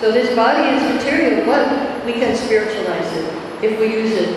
So 0.00 0.10
this 0.10 0.34
body 0.34 0.74
is 0.74 0.82
material, 0.92 1.46
but 1.46 2.04
we 2.04 2.14
can 2.14 2.34
spiritualize 2.34 3.12
it 3.12 3.32
if 3.62 3.78
we 3.78 3.94
use 3.94 4.10
it 4.10 4.34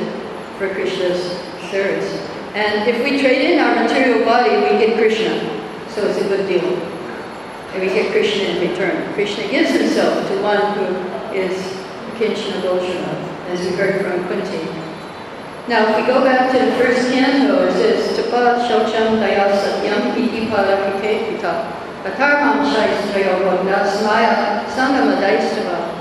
for 0.60 0.70
Krishna's 0.70 1.20
service. 1.72 2.06
And 2.54 2.88
if 2.88 3.04
we 3.04 3.20
trade 3.20 3.54
in 3.54 3.60
our 3.60 3.74
material 3.74 4.24
body, 4.24 4.52
we 4.52 4.86
get 4.86 5.00
Krishna. 5.00 5.34
So 5.90 6.06
it's 6.06 6.20
a 6.20 6.28
good 6.28 6.48
deal. 6.48 6.78
And 7.74 7.82
we 7.82 7.88
get 7.88 8.12
Krishna 8.12 8.44
in 8.44 8.70
return. 8.70 9.14
Krishna 9.16 9.48
gives 9.48 9.72
himself 9.72 10.28
to 10.28 10.42
one 10.44 10.62
who 10.78 10.86
is 11.34 11.58
Kinchana 12.20 12.62
Doshana, 12.62 13.37
as 13.48 13.60
we 13.62 13.76
heard 13.78 14.02
from 14.02 14.28
Kunti. 14.28 14.68
Now, 15.68 15.88
if 15.88 15.98
we 16.00 16.08
go 16.08 16.24
back 16.24 16.52
to 16.52 16.66
the 16.66 16.72
first 16.78 17.12
canto, 17.12 17.68
it 17.68 17.74
says, 17.74 18.16
Tapa 18.16 18.64
Shaucham 18.68 19.20
Daya 19.20 19.52
Satyam 19.52 20.16
Iti 20.16 20.48
Palakite 20.48 21.28
Pita 21.28 21.74
Atarmam 22.04 22.64
Shaistrayo 22.72 23.44
Bhagna 23.44 23.84
Smaya 23.84 24.66
Sangama 24.68 25.20
Daistava. 25.20 25.94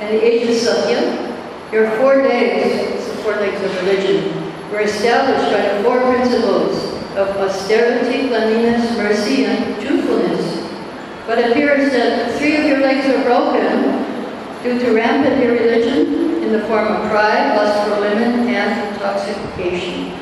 And 0.00 0.14
the 0.14 0.22
age 0.22 0.48
of 0.48 0.56
Satya, 0.56 1.36
your 1.72 1.90
four 1.96 2.22
days, 2.22 3.08
four 3.22 3.36
legs 3.36 3.62
of 3.62 3.74
religion, 3.82 4.52
were 4.70 4.80
established 4.80 5.52
by 5.52 5.76
the 5.76 5.82
four 5.84 6.00
principles 6.12 6.76
of 7.16 7.28
austerity, 7.36 8.28
cleanliness, 8.28 8.96
mercy, 8.96 9.44
and 9.44 9.80
truthfulness. 9.80 10.68
But 11.26 11.38
it 11.38 11.52
appears 11.52 11.92
that 11.92 12.38
three 12.38 12.56
of 12.56 12.64
your 12.64 12.80
legs 12.80 13.06
are 13.06 13.22
broken 13.22 14.04
due 14.62 14.78
to 14.78 14.94
rampant 14.94 15.42
irreligion 15.42 16.31
in 16.52 16.60
the 16.60 16.66
form 16.66 16.86
of 16.86 17.08
pride, 17.08 17.56
lust 17.56 17.88
for 17.88 18.00
women, 18.00 18.46
and 18.46 18.94
intoxication. 18.94 20.12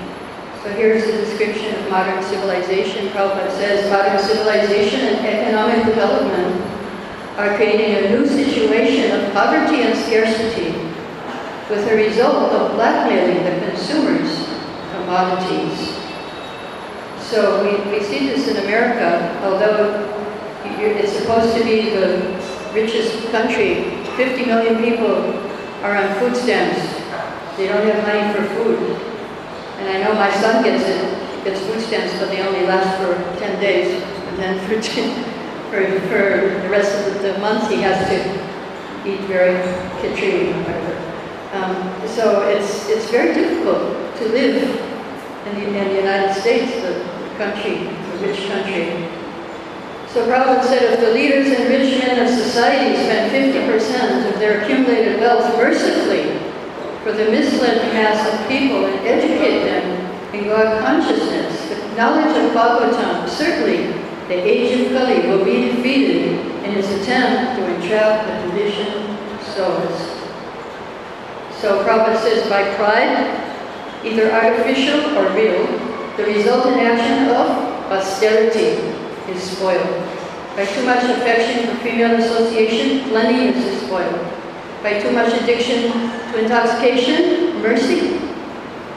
So 0.63 0.71
here's 0.71 1.05
the 1.05 1.13
description 1.13 1.75
of 1.75 1.91
modern 1.91 2.23
civilization. 2.23 3.09
Prabhupada 3.09 3.51
says 3.51 3.91
modern 3.91 4.19
civilization 4.23 5.01
and 5.01 5.27
economic 5.27 5.85
development 5.87 6.55
are 7.37 7.57
creating 7.57 7.97
a 7.97 8.11
new 8.11 8.29
situation 8.29 9.11
of 9.11 9.33
poverty 9.33 9.83
and 9.83 9.99
scarcity 9.99 10.71
with 11.69 11.89
the 11.89 11.97
result 11.97 12.53
of 12.53 12.77
blackmailing 12.77 13.43
the 13.43 13.67
consumers 13.67 14.47
commodities. 14.93 15.97
So 17.19 17.65
we, 17.65 17.91
we 17.91 18.05
see 18.05 18.29
this 18.29 18.47
in 18.47 18.57
America, 18.59 19.37
although 19.43 20.07
it's 20.79 21.13
supposed 21.13 21.57
to 21.57 21.65
be 21.65 21.91
the 21.91 22.39
richest 22.73 23.31
country, 23.33 23.97
50 24.17 24.45
million 24.47 24.77
people 24.83 25.40
are 25.83 25.97
on 25.97 26.19
food 26.21 26.37
stamps. 26.37 26.81
They 27.57 27.69
don't 27.69 27.87
have 27.87 28.03
money 28.05 28.33
for 28.35 28.45
food. 28.55 28.79
And 29.79 29.89
I 29.89 30.03
know 30.03 30.15
my 30.15 30.31
son 30.41 30.63
gets 30.63 30.85
it, 30.85 31.45
gets 31.45 31.61
food 31.61 31.81
stamps, 31.81 32.19
but 32.19 32.29
they 32.29 32.43
only 32.43 32.67
last 32.67 33.01
for 33.01 33.17
10 33.39 33.61
days. 33.61 34.03
And 34.03 34.39
then 34.39 34.59
for, 34.69 34.81
for, 35.71 36.01
for 36.09 36.61
the 36.63 36.69
rest 36.69 37.09
of 37.09 37.23
the 37.23 37.39
month, 37.39 37.71
he 37.71 37.81
has 37.83 38.09
to 38.09 38.51
eat 39.09 39.21
very 39.23 39.57
khichdi 40.01 40.53
or 40.53 40.63
whatever. 40.63 41.01
Um, 41.53 42.09
so 42.09 42.49
it's, 42.49 42.89
it's 42.89 43.11
very 43.11 43.35
difficult 43.35 44.17
to 44.19 44.29
live 44.29 44.63
in 45.47 45.55
the, 45.59 45.79
in 45.79 45.89
the 45.89 45.95
United 45.95 46.35
States, 46.41 46.71
the 46.83 47.05
country, 47.39 47.89
the 47.89 48.27
rich 48.27 48.47
country. 48.47 49.10
So 50.13 50.27
Prabhupada 50.27 50.65
said 50.65 50.93
if 50.93 50.99
the 50.99 51.13
leaders 51.13 51.47
and 51.47 51.69
rich 51.69 52.03
men 52.03 52.19
of 52.19 52.29
society 52.29 52.97
spend 52.97 53.31
50% 53.31 54.33
of 54.33 54.41
their 54.41 54.61
accumulated 54.61 55.21
wealth 55.21 55.57
mercifully 55.57 56.37
for 57.05 57.13
the 57.13 57.31
misled 57.31 57.79
mass 57.95 58.19
of 58.27 58.49
people 58.49 58.87
and 58.87 59.07
educate 59.07 59.63
them 59.63 60.35
in 60.35 60.49
God 60.49 60.83
consciousness, 60.83 61.69
the 61.69 61.95
knowledge 61.95 62.37
of 62.37 62.51
Bhagavatam, 62.51 63.29
certainly 63.29 63.87
the 64.27 64.35
age 64.35 64.81
of 64.81 64.93
Kali 64.99 65.29
will 65.29 65.45
be 65.45 65.77
defeated 65.77 66.41
in 66.65 66.77
its 66.77 66.89
attempt 66.89 67.61
to 67.61 67.75
entrap 67.77 68.27
the 68.27 68.49
conditioned 68.49 69.17
souls. 69.55 69.95
So 71.63 71.85
Prabhupada 71.85 72.19
says 72.19 72.49
by 72.49 72.65
pride, 72.75 73.31
either 74.05 74.33
artificial 74.33 75.17
or 75.17 75.31
real, 75.37 75.65
the 76.17 76.25
resultant 76.25 76.79
action 76.79 77.29
of 77.29 77.93
austerity 77.93 79.00
is 79.29 79.43
spoiled. 79.43 80.05
By 80.57 80.67
too 80.67 80.85
much 80.85 81.05
affection 81.05 81.69
for 81.69 81.83
female 81.83 82.19
association, 82.21 83.09
cleanliness 83.09 83.65
is 83.65 83.83
spoiled. 83.87 84.27
By 84.83 85.01
too 85.01 85.13
much 85.13 85.33
addiction 85.43 85.93
to 85.93 86.43
intoxication, 86.43 87.63
mercy 87.63 88.21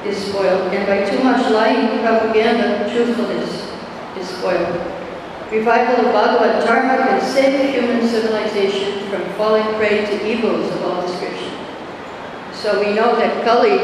is 0.05 0.17
spoiled. 0.17 0.73
And 0.73 0.87
by 0.87 1.09
too 1.09 1.23
much 1.23 1.49
lying 1.51 1.99
propaganda, 1.99 2.89
truthfulness 2.91 3.71
is 4.17 4.27
spoiled. 4.29 4.81
Revival 5.51 6.07
of 6.07 6.13
Bhagavad 6.13 6.65
Dharma 6.65 6.97
can 7.05 7.21
save 7.21 7.75
human 7.75 8.07
civilization 8.07 9.07
from 9.09 9.23
falling 9.35 9.75
prey 9.75 10.05
to 10.05 10.27
evils 10.27 10.71
of 10.73 10.83
all 10.83 11.01
description. 11.05 11.51
So 12.51 12.79
we 12.79 12.95
know 12.95 13.15
that 13.17 13.43
Kali, 13.45 13.77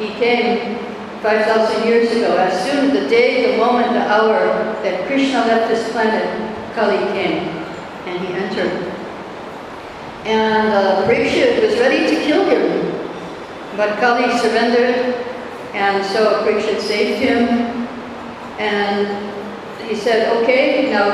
he 0.00 0.12
came 0.18 0.93
5,000 1.24 1.88
years 1.88 2.12
ago. 2.12 2.36
As 2.36 2.52
soon 2.66 2.90
as 2.90 2.92
the 2.92 3.08
day, 3.08 3.50
the 3.52 3.56
moment, 3.56 3.94
the 3.94 4.04
hour 4.12 4.44
that 4.84 5.06
Krishna 5.06 5.40
left 5.46 5.70
this 5.72 5.90
planet, 5.90 6.28
Kali 6.74 6.98
came 7.16 7.48
and 8.04 8.20
he 8.20 8.34
entered. 8.34 8.92
And 10.26 10.68
uh, 10.68 11.00
was 11.08 11.80
ready 11.80 12.14
to 12.14 12.22
kill 12.24 12.44
him, 12.44 12.92
but 13.74 13.98
Kali 14.00 14.38
surrendered, 14.38 15.16
and 15.72 16.04
so 16.04 16.44
Parikshit 16.44 16.80
saved 16.82 17.22
him. 17.22 17.48
And 18.60 19.08
he 19.88 19.96
said, 19.96 20.28
okay, 20.36 20.92
now 20.92 21.08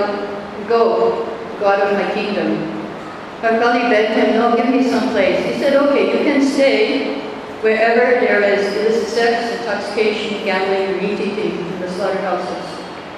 go, 0.68 1.24
go 1.60 1.66
out 1.66 1.86
of 1.86 1.92
my 1.94 2.12
kingdom. 2.12 2.82
But 3.40 3.62
Kali 3.62 3.88
begged 3.88 4.14
him, 4.18 4.40
no, 4.40 4.56
give 4.56 4.70
me 4.70 4.90
some 4.90 5.10
place. 5.10 5.38
He 5.54 5.60
said, 5.60 5.74
okay, 5.74 6.18
you 6.18 6.24
can 6.24 6.44
stay 6.44 7.29
wherever 7.60 8.20
there 8.20 8.42
is 8.42 8.64
illicit 8.76 9.08
sex, 9.08 9.60
intoxication, 9.60 10.44
gambling, 10.44 10.96
or 10.96 11.02
meat-eating 11.02 11.58
in 11.58 11.80
the 11.80 11.90
slaughterhouses. 11.92 12.64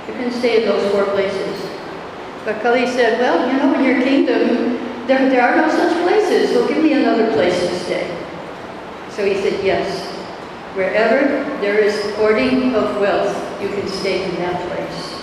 You 0.08 0.14
can 0.14 0.30
stay 0.32 0.62
in 0.62 0.68
those 0.68 0.90
four 0.92 1.04
places. 1.04 1.68
But 2.44 2.60
Kali 2.62 2.86
said, 2.86 3.20
well, 3.20 3.46
you 3.46 3.58
know, 3.58 3.74
in 3.78 3.84
your 3.84 4.02
kingdom, 4.02 5.06
there, 5.06 5.28
there 5.30 5.42
are 5.42 5.56
no 5.56 5.68
such 5.68 5.92
places, 6.02 6.50
so 6.50 6.66
give 6.66 6.82
me 6.82 6.92
another 6.92 7.32
place 7.32 7.58
to 7.58 7.78
stay. 7.80 8.06
So 9.10 9.24
he 9.24 9.34
said, 9.40 9.64
yes. 9.64 10.08
Wherever 10.74 11.44
there 11.60 11.78
is 11.78 12.16
hoarding 12.16 12.74
of 12.74 12.98
wealth, 12.98 13.36
you 13.62 13.68
can 13.68 13.86
stay 13.86 14.24
in 14.24 14.36
that 14.36 14.56
place. 14.68 15.22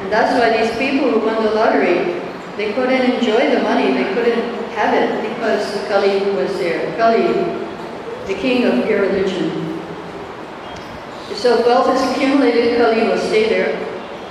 And 0.00 0.12
that's 0.12 0.38
why 0.38 0.56
these 0.56 0.76
people 0.76 1.10
who 1.10 1.24
won 1.24 1.42
the 1.42 1.52
lottery 1.52 2.20
they 2.56 2.72
couldn't 2.72 3.02
enjoy 3.02 3.50
the 3.50 3.60
money, 3.60 3.92
they 3.92 4.14
couldn't 4.14 4.54
have 4.72 4.94
it 4.94 5.28
because 5.28 5.86
Kali 5.88 6.30
was 6.32 6.56
there. 6.56 6.96
Kali, 6.96 7.65
the 8.26 8.34
king 8.34 8.64
of 8.64 8.88
irreligion. 8.88 9.80
So 11.34 11.64
wealth 11.66 11.94
is 11.94 12.02
accumulated, 12.10 12.78
Kali 12.78 13.06
will 13.06 13.18
stay 13.18 13.48
there. 13.48 13.78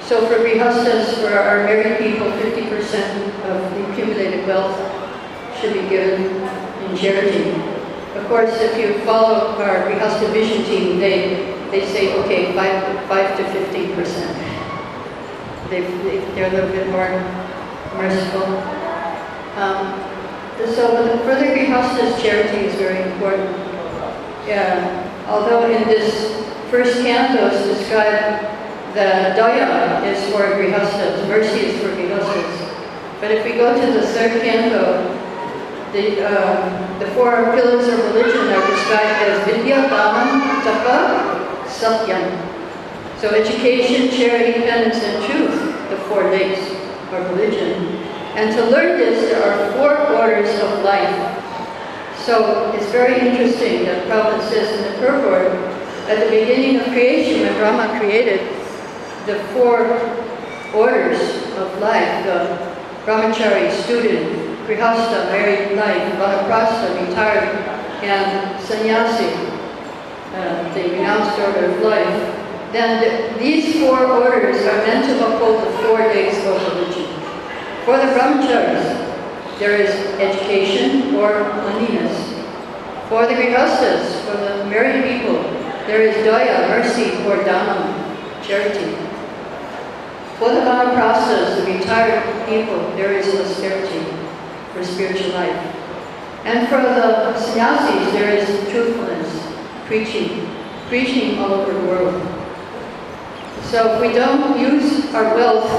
So 0.01 0.27
for 0.27 0.35
grihastas, 0.43 1.13
for 1.21 1.33
our 1.37 1.63
married 1.63 1.97
people, 1.99 2.27
50% 2.27 3.45
of 3.45 3.73
the 3.73 3.85
accumulated 3.91 4.45
wealth 4.47 4.75
should 5.59 5.73
be 5.73 5.87
given 5.87 6.43
in 6.83 6.97
charity. 6.97 7.51
Of 8.15 8.27
course, 8.27 8.59
if 8.59 8.77
you 8.77 8.99
follow 9.05 9.55
our 9.61 9.87
grihasta 9.87 10.29
vision 10.31 10.63
team, 10.65 10.99
they, 10.99 11.53
they 11.71 11.85
say, 11.85 12.13
okay, 12.23 12.53
5, 12.53 13.07
5 13.07 13.37
to 13.37 13.43
15%. 13.43 15.69
They, 15.69 15.81
they, 15.81 16.19
they're 16.35 16.49
a 16.49 16.51
little 16.51 16.69
bit 16.69 16.87
more 16.89 17.09
merciful. 17.95 18.45
Um, 19.55 19.99
so 20.57 21.17
for 21.23 21.35
the 21.35 21.45
grihastas 21.45 22.19
charity 22.21 22.65
is 22.67 22.75
very 22.75 23.01
important. 23.11 23.74
Yeah, 24.45 25.25
although 25.27 25.65
in 25.71 25.87
this 25.87 26.31
first 26.69 27.01
canto 27.01 27.47
it's 27.47 27.65
described 27.65 28.45
that 28.93 29.35
daya 29.35 30.05
is 30.05 30.21
for 30.31 30.45
grihastas, 30.53 31.27
mercy 31.27 31.73
is 31.73 31.81
for 31.81 31.89
grihastas. 31.89 32.65
But 33.19 33.31
if 33.31 33.43
we 33.43 33.53
go 33.53 33.73
to 33.73 33.91
the 33.91 34.05
third 34.05 34.41
canto, 34.41 35.01
the, 35.93 36.21
um, 36.29 36.99
the 36.99 37.07
four 37.15 37.55
pillars 37.55 37.87
of 37.87 37.97
religion 38.13 38.47
are 38.53 38.67
described 38.69 39.17
as 39.25 39.45
vidya, 39.47 39.89
dhamma, 39.89 40.61
tapa, 40.61 41.65
satyam. 41.65 42.37
So 43.17 43.29
education, 43.29 44.11
charity, 44.11 44.59
penance, 44.61 44.97
and 45.01 45.25
truth, 45.25 45.89
the 45.89 45.97
four 46.05 46.29
legs 46.29 46.59
of 47.11 47.31
religion. 47.31 47.97
And 48.35 48.53
to 48.55 48.65
learn 48.69 48.99
this, 48.99 49.31
there 49.31 49.41
are 49.41 49.71
four 49.73 49.97
orders 50.17 50.53
of 50.59 50.83
life. 50.83 51.44
So 52.23 52.71
it's 52.71 52.91
very 52.91 53.27
interesting 53.27 53.85
that 53.85 54.07
Prabhupada 54.07 54.49
says 54.49 54.79
in 54.79 54.93
the 54.93 54.99
purport, 54.99 55.51
at 56.07 56.23
the 56.23 56.29
beginning 56.29 56.79
of 56.79 56.87
creation, 56.87 57.41
when 57.41 57.53
Brahma 57.57 57.99
created, 57.99 58.39
the 59.25 59.39
four 59.53 59.85
orders 60.73 61.19
of 61.57 61.79
life, 61.79 62.25
the 62.25 62.75
brahmachari, 63.05 63.71
student, 63.71 64.29
grihastha, 64.67 65.25
married 65.29 65.77
life, 65.77 66.13
vanaprastha, 66.17 67.07
retired, 67.07 67.55
and 68.03 68.59
sannyasi, 68.61 69.29
uh, 70.33 70.73
the 70.73 70.83
renounced 70.89 71.39
order 71.39 71.65
of 71.71 71.81
life, 71.81 72.41
then 72.71 73.01
th 73.01 73.39
these 73.39 73.79
four 73.79 74.05
orders 74.05 74.57
are 74.65 74.81
meant 74.85 75.05
to 75.05 75.15
uphold 75.25 75.63
the 75.63 75.71
four 75.81 75.99
days 76.13 76.37
of 76.45 76.57
religion. 76.69 77.07
For 77.85 77.97
the 77.97 78.09
brahmacharis, 78.13 79.04
there 79.59 79.75
is 79.79 79.89
education 80.19 81.15
or 81.15 81.49
cleanliness. 81.61 82.33
For 83.09 83.25
the 83.25 83.33
grihasthas, 83.33 84.19
for 84.25 84.37
the 84.37 84.65
married 84.65 85.03
people, 85.03 85.41
there 85.87 86.01
is 86.01 86.15
daya, 86.27 86.67
mercy, 86.67 87.11
or 87.25 87.37
dhanam, 87.43 88.43
charity. 88.43 88.95
For 90.37 90.49
the 90.49 90.61
vanaprasthas, 90.61 91.63
the 91.63 91.71
retired 91.71 92.23
people, 92.49 92.79
there 92.97 93.13
is 93.13 93.27
austerity 93.27 94.03
for 94.73 94.83
spiritual 94.83 95.31
life. 95.31 95.75
And 96.43 96.67
for 96.67 96.81
the 96.81 97.39
sannyasis, 97.39 98.11
there 98.11 98.35
is 98.35 98.47
truthfulness, 98.69 99.55
preaching, 99.85 100.49
preaching 100.89 101.39
all 101.39 101.53
over 101.53 101.73
the 101.73 101.87
world. 101.87 102.21
So 103.63 103.95
if 103.95 104.01
we 104.01 104.13
don't 104.13 104.59
use 104.59 105.13
our 105.13 105.33
wealth 105.33 105.69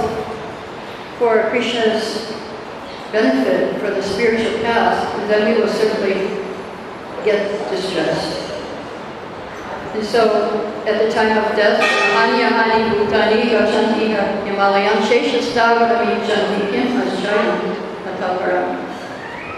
for 1.19 1.51
Krishna's 1.51 2.33
benefit, 3.13 3.81
for 3.81 3.91
the 3.91 4.03
spiritual 4.03 4.59
path, 4.61 5.15
and 5.19 5.31
then 5.31 5.55
we 5.55 5.61
will 5.61 5.69
simply 5.69 6.15
get 7.25 7.71
distressed. 7.71 8.47
And 9.95 10.05
so, 10.05 10.83
at 10.87 11.01
the 11.01 11.11
time 11.11 11.37
of 11.39 11.57
death, 11.57 11.81
Hani 11.81 12.45
Bhutani. 12.93 13.47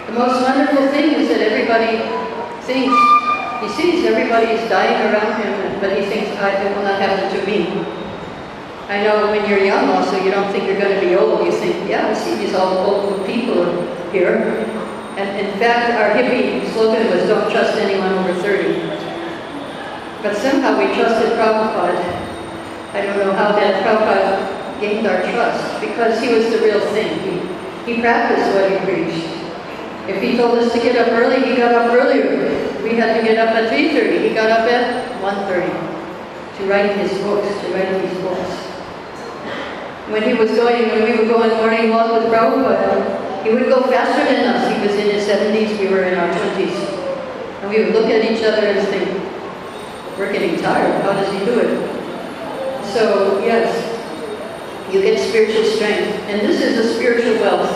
The 0.07 0.15
most 0.15 0.43
wonderful 0.43 0.89
thing 0.89 1.15
is 1.21 1.29
that 1.29 1.41
everybody 1.41 1.99
thinks, 2.65 2.97
he 3.61 3.69
sees 3.77 4.05
everybody 4.07 4.53
is 4.53 4.69
dying 4.71 5.13
around 5.13 5.43
him, 5.43 5.81
but 5.81 5.99
he 5.99 6.07
thinks, 6.07 6.31
it 6.31 6.77
will 6.77 6.83
not 6.83 7.01
happen 7.01 7.29
to 7.35 7.47
me. 7.47 8.08
I 8.89 9.05
know 9.05 9.29
when 9.29 9.45
you're 9.45 9.63
young 9.63 9.91
also, 9.91 10.17
you 10.25 10.31
don't 10.31 10.51
think 10.51 10.65
you're 10.65 10.81
going 10.81 10.99
to 10.99 11.07
be 11.07 11.15
old. 11.15 11.45
You 11.45 11.53
think, 11.53 11.91
yeah, 11.91 12.09
I 12.09 12.15
see 12.15 12.37
these 12.37 12.55
all 12.55 12.89
old 12.89 13.27
people 13.27 13.69
here. 14.09 14.65
And 15.21 15.29
in 15.37 15.59
fact, 15.59 15.93
our 15.93 16.17
hippie 16.17 16.65
slogan 16.73 17.05
was, 17.13 17.29
don't 17.29 17.53
trust 17.53 17.77
anyone 17.77 18.13
over 18.17 18.33
30. 18.41 18.81
But 20.23 20.39
somehow 20.39 20.79
we 20.79 20.87
trusted 20.97 21.37
Prabhupada. 21.37 22.01
I 22.95 23.03
don't 23.03 23.19
know 23.19 23.33
how 23.37 23.53
that 23.53 23.85
Prabhupada 23.85 24.81
gained 24.81 25.07
our 25.07 25.21
trust, 25.21 25.83
because 25.83 26.19
he 26.23 26.33
was 26.33 26.49
the 26.49 26.65
real 26.65 26.81
thing. 26.97 27.13
He, 27.29 27.93
he 27.93 28.01
practiced 28.01 28.55
what 28.57 28.73
he 28.73 28.79
preached. 28.89 29.29
If 30.09 30.23
he 30.23 30.39
told 30.39 30.59
us 30.61 30.73
to 30.73 30.79
get 30.79 30.97
up 30.97 31.13
early, 31.13 31.45
he 31.45 31.57
got 31.57 31.75
up 31.75 31.93
earlier. 31.93 32.83
We 32.83 32.97
had 32.97 33.21
to 33.21 33.23
get 33.23 33.37
up 33.37 33.55
at 33.55 33.71
3.30. 33.71 34.27
He 34.27 34.35
got 34.35 34.49
up 34.49 34.67
at 34.67 35.21
1.30 35.21 36.57
to 36.57 36.71
write 36.71 36.97
his 36.97 37.13
books, 37.21 37.49
to 37.49 37.75
write 37.75 38.01
these 38.01 38.19
books 38.23 38.68
when 40.11 40.23
he 40.23 40.33
was 40.33 40.51
going, 40.53 40.89
when 40.89 41.05
we 41.05 41.19
would 41.19 41.29
go 41.29 41.43
on 41.43 41.51
morning 41.61 41.91
walk 41.91 42.13
with 42.13 42.33
Prabhupada, 42.33 43.45
he 43.45 43.53
would 43.53 43.69
go 43.69 43.83
faster 43.83 44.25
than 44.25 44.55
us. 44.55 44.65
He 44.73 44.87
was 44.87 44.97
in 44.97 45.11
his 45.13 45.29
70s, 45.29 45.79
we 45.79 45.89
were 45.89 46.05
in 46.05 46.19
our 46.19 46.29
20s. 46.33 46.77
And 47.61 47.71
we 47.71 47.85
would 47.85 47.93
look 47.93 48.07
at 48.07 48.25
each 48.25 48.43
other 48.43 48.67
and 48.67 48.89
think, 48.89 49.09
we're 50.19 50.33
getting 50.33 50.59
tired. 50.61 51.03
How 51.03 51.13
does 51.13 51.33
he 51.33 51.45
do 51.45 51.61
it? 51.61 51.79
So, 52.93 53.45
yes, 53.45 53.69
you 54.93 55.03
get 55.03 55.19
spiritual 55.29 55.65
strength. 55.65 56.09
And 56.29 56.41
this 56.41 56.63
is 56.63 56.79
a 56.79 56.95
spiritual 56.95 57.41
wealth. 57.43 57.71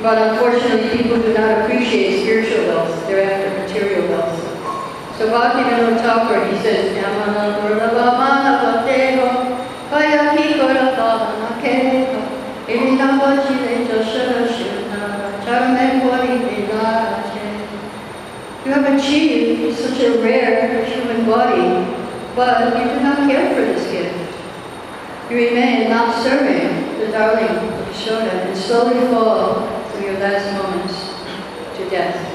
But 0.00 0.32
unfortunately, 0.32 0.96
people 0.96 1.20
do 1.20 1.34
not 1.34 1.60
appreciate 1.60 2.22
spiritual 2.22 2.68
wealth. 2.68 3.06
They're 3.06 3.30
after 3.30 3.50
material 3.66 4.08
wealth. 4.08 4.38
So 5.18 5.28
Bhaktivinoda 5.28 5.98
Thakur, 6.00 6.46
he 6.46 6.62
says, 6.62 6.90
you 18.70 18.72
have 18.72 18.98
achieved 18.98 19.76
such 19.76 19.98
a 20.00 20.22
rare 20.22 20.84
human 20.84 21.26
body, 21.26 21.92
but 22.36 22.76
you 22.76 22.84
do 22.94 23.00
not 23.00 23.28
care 23.28 23.52
for 23.52 23.62
this 23.62 23.90
gift. 23.90 24.36
You 25.28 25.36
remain 25.48 25.88
not 25.88 26.22
serving 26.22 26.98
the 27.00 27.10
darling 27.10 27.48
of 27.48 27.88
Yashoda 27.88 28.46
and 28.46 28.56
slowly 28.56 29.08
fall 29.08 29.82
through 29.88 30.04
your 30.04 30.20
last 30.20 30.52
moments 30.56 30.94
to 31.78 31.90
death. 31.90 32.30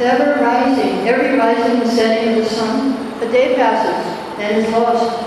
Ever 0.00 0.40
rising, 0.42 1.08
every 1.08 1.36
rising 1.38 1.82
and 1.82 1.90
setting 1.90 2.34
of 2.34 2.44
the 2.44 2.50
sun, 2.50 2.96
a 3.22 3.30
day 3.30 3.54
passes 3.56 4.06
and 4.38 4.64
is 4.64 4.72
lost. 4.72 5.26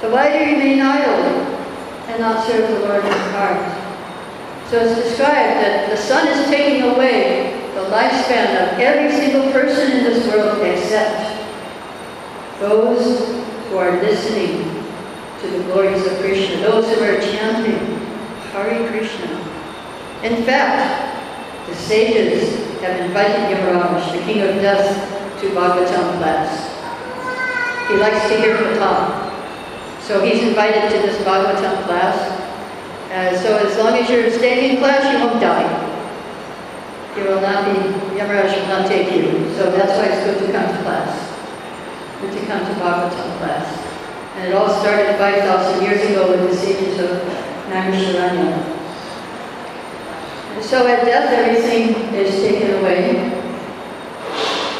So 0.00 0.10
why 0.12 0.32
do 0.32 0.44
you 0.44 0.56
remain 0.56 0.80
idle 0.80 1.46
and 2.08 2.20
not 2.20 2.46
serve 2.46 2.68
the 2.68 2.86
Lord 2.86 3.04
in 3.04 3.12
heart? 3.12 3.78
So 4.68 4.80
it's 4.80 5.02
described 5.02 5.60
that 5.62 5.90
the 5.90 5.96
sun 5.96 6.26
is 6.28 6.48
taking 6.48 6.82
away 6.82 7.70
the 7.74 7.82
lifespan 7.90 8.72
of 8.72 8.78
every 8.78 9.10
single 9.16 9.50
person 9.52 9.98
in 9.98 10.04
this 10.04 10.26
world 10.32 10.60
except 10.62 11.40
those 12.60 13.28
who 13.68 13.76
are 13.76 14.00
listening 14.02 14.84
to 15.40 15.46
the 15.48 15.64
glories 15.64 16.06
of 16.06 16.18
Krishna, 16.18 16.58
those 16.58 16.86
who 16.94 17.02
are 17.02 17.20
chanting 17.20 17.98
Hare 18.52 18.88
Krishna. 18.88 19.26
In 20.22 20.44
fact, 20.44 21.68
the 21.68 21.74
sages 21.74 22.71
have 22.82 23.00
invited 23.00 23.46
Yamaraj, 23.46 24.10
the 24.12 24.22
king 24.26 24.42
of 24.42 24.56
death, 24.60 24.90
to 25.40 25.48
Bhagavatam 25.50 26.18
class. 26.18 26.50
He 27.88 27.94
likes 27.96 28.28
to 28.28 28.36
hear 28.38 28.56
Katha. 28.56 29.30
So 30.00 30.24
he's 30.24 30.42
invited 30.42 30.90
to 30.90 30.98
this 31.06 31.18
Bhagavatam 31.22 31.84
class. 31.84 32.18
Uh, 33.10 33.38
so 33.38 33.56
as 33.58 33.76
long 33.78 33.94
as 33.94 34.10
you're 34.10 34.30
staying 34.30 34.74
in 34.74 34.78
class, 34.78 35.02
you 35.12 35.18
won't 35.24 35.40
die. 35.40 35.66
You 37.16 37.24
will 37.24 37.40
not 37.40 37.66
be, 37.66 37.78
Yamaraj 38.18 38.50
will 38.50 38.68
not 38.68 38.88
take 38.88 39.12
you. 39.14 39.52
So 39.54 39.70
that's 39.70 39.94
why 39.98 40.06
it's 40.10 40.24
good 40.26 40.46
to 40.46 40.52
come 40.52 40.66
to 40.74 40.82
class. 40.82 41.10
Good 42.20 42.32
to 42.32 42.46
come 42.46 42.66
to 42.66 42.72
Bhagavatam 42.82 43.38
class. 43.38 43.66
And 44.36 44.48
it 44.48 44.54
all 44.54 44.68
started 44.80 45.18
5,000 45.18 45.82
years 45.84 46.10
ago 46.10 46.30
with 46.30 46.50
the 46.50 46.56
sages 46.56 46.98
of 46.98 47.22
Naimisharanya. 47.70 48.81
So 50.60 50.86
at 50.86 51.04
death, 51.04 51.32
everything 51.32 51.94
is 52.14 52.34
taken 52.42 52.78
away. 52.80 53.32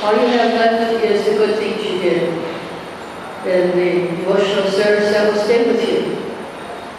All 0.02 0.12
you 0.14 0.26
have 0.36 0.52
left 0.54 1.04
is 1.04 1.24
the 1.24 1.32
good 1.32 1.58
things 1.58 1.84
you 1.84 1.98
did. 1.98 2.28
And 3.46 3.72
the 3.72 4.16
devotional 4.16 4.70
service 4.70 5.12
that 5.12 5.32
will 5.32 5.42
stay 5.42 5.66
with 5.66 5.88
you. 5.88 6.16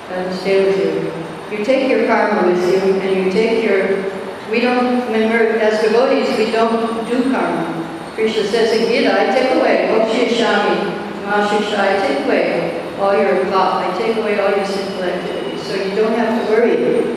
That 0.09 0.27
will 0.27 0.35
stay 0.35 0.65
with 0.65 0.77
you. 0.79 1.57
You 1.57 1.63
take 1.63 1.89
your 1.89 2.07
karma 2.07 2.47
with 2.51 2.61
you, 2.73 2.99
and 2.99 3.25
you 3.25 3.31
take 3.31 3.63
your... 3.63 4.11
We 4.49 4.61
don't, 4.61 5.09
we're, 5.09 5.57
as 5.57 5.81
devotees, 5.81 6.37
we 6.37 6.51
don't 6.51 7.07
do 7.07 7.31
karma. 7.31 7.83
Krishna 8.15 8.43
says 8.45 8.79
in 8.79 8.87
Gita, 8.89 9.11
I 9.11 9.33
take 9.33 9.55
away, 9.55 9.89
Okshishami, 9.89 11.03
Mashisha, 11.25 11.79
I 11.79 12.07
take 12.07 12.25
away 12.25 12.95
all 12.99 13.17
your 13.17 13.45
pop, 13.45 13.83
I 13.83 13.97
take 13.97 14.17
away 14.17 14.39
all 14.39 14.55
your 14.55 14.65
sinful 14.65 15.03
activities 15.03 15.63
so 15.63 15.75
you 15.75 15.95
don't 15.95 16.13
have 16.13 16.45
to 16.45 16.51
worry. 16.51 17.12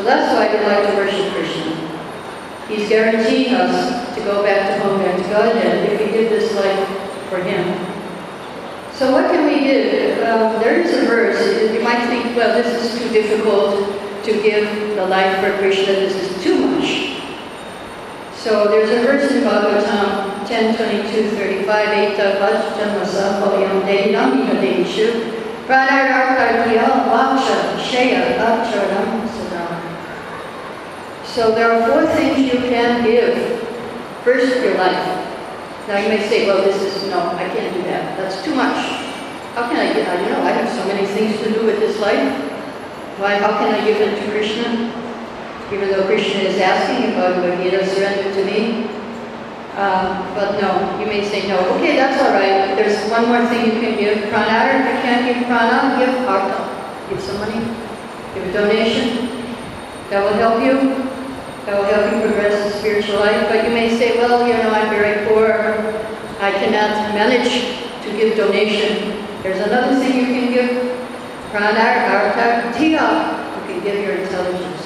So 0.00 0.06
that's 0.06 0.32
why 0.32 0.48
we 0.48 0.64
like 0.64 0.88
to 0.88 0.96
worship 0.96 1.30
Krishna. 1.34 1.76
He's 2.68 2.88
guaranteeing 2.88 3.52
us 3.52 4.16
to 4.16 4.24
go 4.24 4.42
back 4.42 4.72
to 4.72 4.82
home 4.82 5.02
and 5.02 5.22
to 5.22 5.28
Godhead 5.28 5.92
if 5.92 6.00
we 6.00 6.06
give 6.06 6.30
this 6.30 6.54
life 6.56 6.88
for 7.28 7.36
Him. 7.44 7.76
So 8.94 9.12
what 9.12 9.30
can 9.30 9.44
we 9.44 9.60
do? 9.60 10.24
Um, 10.24 10.58
there 10.58 10.80
is 10.80 10.96
a 10.96 11.04
verse. 11.04 11.70
You 11.70 11.82
might 11.82 12.06
think, 12.06 12.34
well, 12.34 12.56
this 12.56 12.82
is 12.82 12.98
too 12.98 13.10
difficult 13.10 13.76
to 14.24 14.32
give 14.40 14.96
the 14.96 15.04
life 15.04 15.38
for 15.44 15.58
Krishna. 15.58 15.92
This 15.92 16.14
is 16.16 16.42
too 16.42 16.66
much. 16.66 17.20
So 18.36 18.68
there's 18.68 18.88
a 18.88 19.02
verse 19.02 19.30
in 19.30 19.44
Bhagavatam 19.44 20.48
10, 20.48 20.76
22, 20.76 21.28
35, 21.36 21.88
Eta 21.88 22.40
Vajjamasa 22.40 23.42
Palyam 23.42 23.82
Dehinam 23.82 24.48
Ihadeshu 24.48 25.40
so 31.34 31.54
there 31.54 31.70
are 31.70 31.86
four 31.88 32.06
things 32.14 32.38
you 32.52 32.58
can 32.70 33.04
give. 33.04 33.34
First, 34.24 34.62
your 34.62 34.74
life. 34.76 35.26
Now 35.88 35.98
you 35.98 36.08
may 36.08 36.28
say, 36.28 36.46
well, 36.46 36.62
this 36.62 36.76
is, 36.82 37.10
no, 37.10 37.18
I 37.18 37.48
can't 37.48 37.74
do 37.74 37.82
that. 37.84 38.18
That's 38.18 38.44
too 38.44 38.54
much. 38.54 38.76
How 39.54 39.68
can 39.68 39.76
I 39.76 39.92
get, 39.92 40.06
you 40.22 40.28
know, 40.30 40.42
I 40.42 40.50
have 40.50 40.68
so 40.68 40.86
many 40.86 41.06
things 41.06 41.40
to 41.42 41.52
do 41.52 41.66
with 41.66 41.80
this 41.80 41.98
life. 41.98 42.30
Why, 43.18 43.36
how 43.36 43.58
can 43.58 43.74
I 43.74 43.84
give 43.84 44.00
it 44.00 44.20
to 44.20 44.30
Krishna? 44.30 45.00
even 45.72 45.88
though 45.90 46.04
Krishna 46.06 46.40
is 46.40 46.58
asking 46.58 47.14
about 47.14 47.36
Bhagavad 47.36 47.62
Gita, 47.62 47.86
surrender 47.86 48.34
to 48.34 48.44
me. 48.44 48.90
Um, 49.78 50.34
but 50.34 50.60
no, 50.60 50.98
you 50.98 51.06
may 51.06 51.24
say 51.24 51.46
no. 51.46 51.58
Okay, 51.76 51.94
that's 51.94 52.20
all 52.20 52.32
right. 52.34 52.74
There's 52.74 52.98
one 53.08 53.28
more 53.28 53.46
thing 53.46 53.66
you 53.66 53.80
can 53.80 53.96
give. 53.96 54.28
Prana, 54.30 54.82
if 54.82 54.96
you 54.96 55.02
can't 55.02 55.22
give 55.24 55.46
prana, 55.46 55.94
give 55.98 56.26
artha. 56.26 56.58
Give 57.08 57.22
some 57.22 57.38
money. 57.38 57.62
Give 58.34 58.44
a 58.48 58.52
donation. 58.52 59.30
That 60.10 60.24
will 60.24 60.34
help 60.42 60.58
you. 60.58 61.06
That 61.70 61.78
will 61.78 61.86
help 61.86 62.10
you 62.10 62.26
progress 62.26 62.66
in 62.66 62.80
spiritual 62.80 63.20
life. 63.20 63.46
But 63.46 63.62
you 63.62 63.70
may 63.70 63.96
say, 63.96 64.18
well, 64.18 64.42
you 64.42 64.54
know, 64.54 64.74
I'm 64.74 64.90
very 64.90 65.22
poor. 65.30 65.54
I 66.42 66.50
cannot 66.50 67.14
manage 67.14 67.78
to 68.02 68.10
give 68.10 68.36
donation. 68.36 69.22
There's 69.44 69.62
another 69.62 69.94
thing 70.02 70.18
you 70.18 70.26
can 70.34 70.50
give. 70.50 70.98
Prana, 71.54 71.78
artha, 71.78 72.74
tiya. 72.74 73.06
You 73.54 73.62
can 73.70 73.84
give 73.86 74.02
your 74.02 74.18
intelligence. 74.18 74.82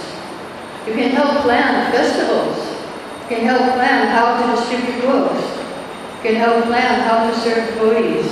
You 0.85 0.92
can 0.92 1.16
help 1.16 1.40
plan 1.40 1.90
festivals. 1.90 2.61
You 2.61 3.29
can 3.33 3.47
help 3.49 3.81
plan 3.81 4.09
how 4.12 4.44
to 4.44 4.53
distribute 4.53 5.01
books. 5.01 5.40
You 5.40 6.20
can 6.20 6.35
help 6.37 6.64
plan 6.64 7.01
how 7.09 7.31
to 7.31 7.33
serve 7.40 7.64
devotees, 7.73 8.29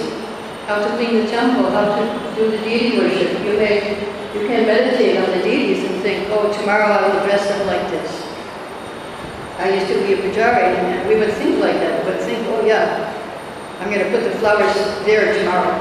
how 0.69 0.85
to 0.85 0.93
clean 1.01 1.25
the 1.25 1.27
temple, 1.33 1.71
how 1.71 1.97
to 1.97 2.37
do 2.37 2.51
the 2.51 2.59
deity 2.59 2.99
worship. 2.99 3.33
You 3.49 3.57
may, 3.57 3.97
you 4.37 4.45
can 4.45 4.69
meditate 4.69 5.17
on 5.17 5.39
the 5.39 5.43
deities 5.43 5.89
and 5.89 6.03
think, 6.03 6.29
oh, 6.29 6.53
tomorrow 6.53 6.93
I 6.93 7.09
will 7.09 7.25
dress 7.25 7.51
up 7.51 7.67
like 7.67 7.89
this. 7.89 8.32
I 9.63 9.79
used 9.79 9.87
to 9.95 10.03
be 10.03 10.15
a 10.15 10.17
pujari, 10.19 10.75
and 10.75 11.09
we 11.09 11.15
would 11.15 11.33
think 11.35 11.63
like 11.63 11.79
that. 11.79 12.05
We 12.05 12.11
would 12.11 12.21
think, 12.23 12.43
oh 12.51 12.67
yeah, 12.67 13.15
I'm 13.79 13.95
going 13.95 14.03
to 14.03 14.11
put 14.11 14.25
the 14.27 14.35
flowers 14.43 14.75
there 15.07 15.39
tomorrow. 15.39 15.79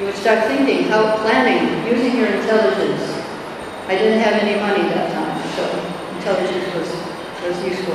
You 0.00 0.06
would 0.06 0.18
start 0.18 0.50
thinking, 0.50 0.90
how 0.90 1.22
planning, 1.22 1.86
using 1.86 2.18
your 2.18 2.26
intelligence. 2.26 3.06
I 3.86 3.94
didn't 3.94 4.18
have 4.18 4.42
any 4.42 4.58
money 4.58 4.90
that 4.90 5.14
time, 5.14 5.38
so 5.54 5.62
intelligence 6.18 6.66
was, 6.74 6.90
was 7.46 7.62
useful. 7.62 7.94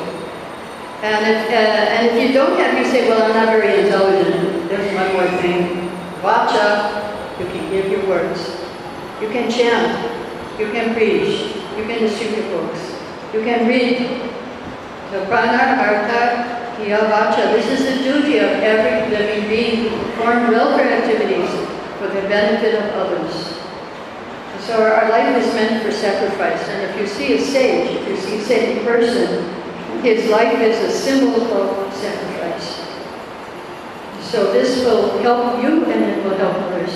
And 1.03 1.27
if, 1.27 1.51
uh, 1.51 1.91
and 1.91 2.07
if 2.07 2.15
you 2.23 2.33
don't 2.33 2.57
have, 2.59 2.77
you 2.79 2.85
say, 2.89 3.09
well, 3.09 3.21
I'm 3.21 3.35
not 3.35 3.51
very 3.51 3.83
intelligent. 3.83 4.69
There's 4.69 4.95
one 4.95 5.11
more 5.11 5.27
thing. 5.41 5.91
Vacha, 6.23 7.39
you 7.39 7.45
can 7.47 7.69
give 7.69 7.91
your 7.91 8.07
words. 8.07 8.63
You 9.19 9.27
can 9.27 9.51
chant. 9.51 9.91
You 10.57 10.71
can 10.71 10.95
preach. 10.95 11.53
You 11.75 11.83
can 11.83 11.99
distribute 11.99 12.47
your 12.47 12.61
books. 12.61 12.95
You 13.33 13.43
can 13.43 13.67
read 13.67 14.37
the 15.11 15.25
prana, 15.25 15.79
artha, 15.79 16.75
kiya, 16.75 16.99
vacha. 17.07 17.53
This 17.53 17.79
is 17.79 17.85
the 17.85 18.03
duty 18.03 18.39
of 18.39 18.51
every 18.59 19.15
living 19.15 19.47
being 19.47 19.83
to 19.83 19.89
perform 19.97 20.51
welfare 20.51 21.01
activities 21.01 21.49
for 21.97 22.07
the 22.07 22.27
benefit 22.27 22.75
of 22.75 22.91
others. 22.93 23.53
So 24.65 24.83
our, 24.83 25.09
life 25.09 25.41
is 25.41 25.53
meant 25.53 25.81
for 25.81 25.93
sacrifice. 25.93 26.61
And 26.67 26.91
if 26.91 26.99
you 26.99 27.07
see 27.07 27.33
a 27.35 27.39
sage, 27.39 28.01
if 28.01 28.07
you 28.09 28.17
see 28.17 28.35
a 28.35 28.41
saintly 28.41 28.83
person, 28.83 29.49
his 30.03 30.29
life 30.29 30.59
is 30.59 30.77
a 30.77 30.91
symbol 30.91 31.41
of 31.53 31.93
sacrifice. 31.93 32.83
So 34.21 34.51
this 34.51 34.83
will 34.83 35.19
help 35.19 35.63
you 35.63 35.85
and 35.85 36.03
it 36.03 36.23
will 36.25 36.35
help 36.37 36.55
others. 36.55 36.91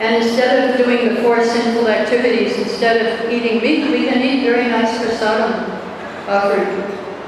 And 0.00 0.24
instead 0.24 0.70
of 0.70 0.86
doing 0.86 1.14
the 1.14 1.22
four 1.22 1.44
sinful 1.44 1.88
activities, 1.88 2.56
instead 2.56 3.04
of 3.04 3.30
eating 3.30 3.60
meat, 3.60 3.90
we 3.90 4.06
can 4.06 4.22
eat 4.22 4.44
very 4.44 4.68
nice 4.68 4.96
prasadam 4.98 5.75
offered 6.28 6.66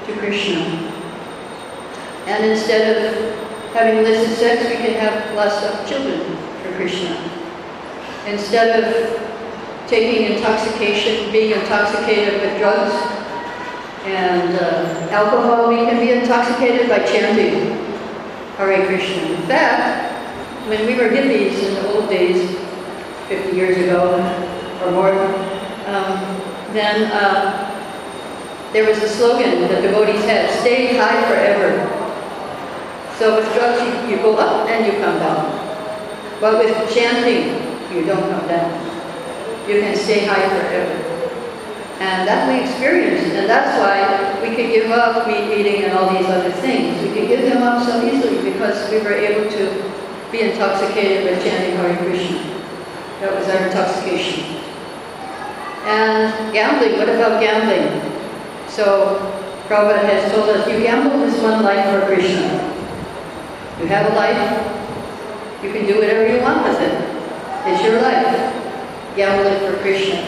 to 0.07 0.13
Krishna. 0.19 0.61
And 2.27 2.45
instead 2.45 2.85
of 2.97 3.73
having 3.73 3.99
illicit 3.99 4.37
sex, 4.39 4.65
we 4.69 4.77
can 4.77 4.95
have 4.95 5.35
lots 5.35 5.63
of 5.65 5.89
children 5.89 6.37
for 6.63 6.75
Krishna. 6.77 7.17
Instead 8.27 8.85
of 8.85 9.29
taking 9.87 10.37
intoxication, 10.37 11.33
being 11.33 11.53
intoxicated 11.53 12.43
with 12.43 12.59
drugs, 12.59 12.93
and 14.05 14.55
uh, 14.57 15.09
alcohol, 15.11 15.69
we 15.69 15.77
can 15.77 16.01
be 16.01 16.13
intoxicated 16.13 16.89
by 16.89 16.99
chanting 17.01 17.77
Hare 18.57 18.87
Krishna. 18.87 19.23
In 19.23 19.43
fact, 19.43 20.69
when 20.69 20.87
we 20.87 20.95
were 20.95 21.09
hippies 21.09 21.63
in 21.63 21.75
the 21.75 21.95
old 21.95 22.09
days, 22.09 22.57
50 23.29 23.57
years 23.57 23.77
ago 23.77 24.17
or 24.85 24.91
more, 24.93 25.13
um, 25.87 26.41
then 26.73 27.11
uh, 27.13 27.78
there 28.73 28.87
was 28.87 28.99
a 28.99 29.09
slogan 29.09 29.63
that 29.63 29.81
devotees 29.81 30.25
had, 30.25 30.51
stay 30.61 30.97
high 30.97 31.25
forever. 31.27 31.89
So 33.17 33.37
with 33.37 33.53
drugs, 33.55 33.81
you, 33.81 34.17
you 34.17 34.23
go 34.23 34.37
up 34.37 34.69
and 34.69 34.85
you 34.87 34.93
come 35.01 35.19
down. 35.19 35.51
But 36.41 36.59
with 36.63 36.77
chanting, 36.95 37.65
you 37.95 38.05
don't 38.05 38.31
come 38.31 38.47
down. 38.47 38.71
You 39.69 39.81
can 39.81 39.97
stay 39.97 40.27
high 40.27 40.49
forever. 40.49 41.05
And 42.01 42.29
that 42.29 42.47
we 42.47 42.61
experienced, 42.61 43.35
and 43.35 43.49
that's 43.49 43.77
why 43.81 44.41
we 44.41 44.55
could 44.55 44.71
give 44.71 44.91
up 44.91 45.27
meat 45.27 45.51
eating 45.51 45.83
and 45.85 45.95
all 45.95 46.11
these 46.17 46.29
other 46.29 46.53
things. 46.53 47.03
We 47.03 47.13
could 47.13 47.27
give 47.27 47.43
them 47.43 47.63
up 47.63 47.85
so 47.85 48.07
easily 48.07 48.53
because 48.53 48.89
we 48.91 49.01
were 49.01 49.15
able 49.15 49.51
to 49.51 49.93
be 50.31 50.43
intoxicated 50.43 51.25
with 51.25 51.43
chanting 51.43 51.75
Hare 51.77 51.97
Krishna. 51.97 52.39
That 53.21 53.35
was 53.35 53.49
our 53.49 53.67
intoxication. 53.67 54.45
And 55.87 56.53
gambling, 56.53 56.99
what 56.99 57.09
about 57.09 57.41
gambling? 57.41 58.18
So 58.69 59.19
Prabhupada 59.67 60.05
has 60.05 60.33
told 60.33 60.49
us, 60.51 60.67
you 60.69 60.81
gamble 60.81 61.19
this 61.27 61.41
one 61.43 61.63
life 61.63 61.85
for 61.91 62.07
Krishna. 62.07 62.47
You 63.81 63.87
have 63.87 64.11
a 64.11 64.15
life, 64.15 65.63
you 65.63 65.73
can 65.73 65.87
do 65.87 65.97
whatever 65.97 66.27
you 66.27 66.41
want 66.43 66.65
with 66.65 66.81
it. 66.81 66.95
It's 67.67 67.83
your 67.85 68.01
life. 68.01 68.55
Gamble 69.17 69.47
it 69.51 69.61
for 69.61 69.83
Krishna. 69.83 70.21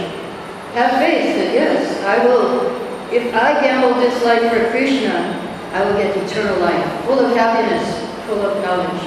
Have 0.74 0.98
faith 0.98 1.36
that 1.36 1.54
yes, 1.54 2.02
I 2.04 2.24
will, 2.24 2.76
if 3.12 3.34
I 3.34 3.60
gamble 3.60 3.98
this 4.00 4.22
life 4.24 4.42
for 4.52 4.70
Krishna, 4.70 5.38
I 5.72 5.84
will 5.84 5.94
get 5.94 6.16
eternal 6.16 6.58
life, 6.60 7.04
full 7.04 7.18
of 7.18 7.36
happiness, 7.36 7.86
full 8.26 8.42
of 8.42 8.62
knowledge. 8.62 9.02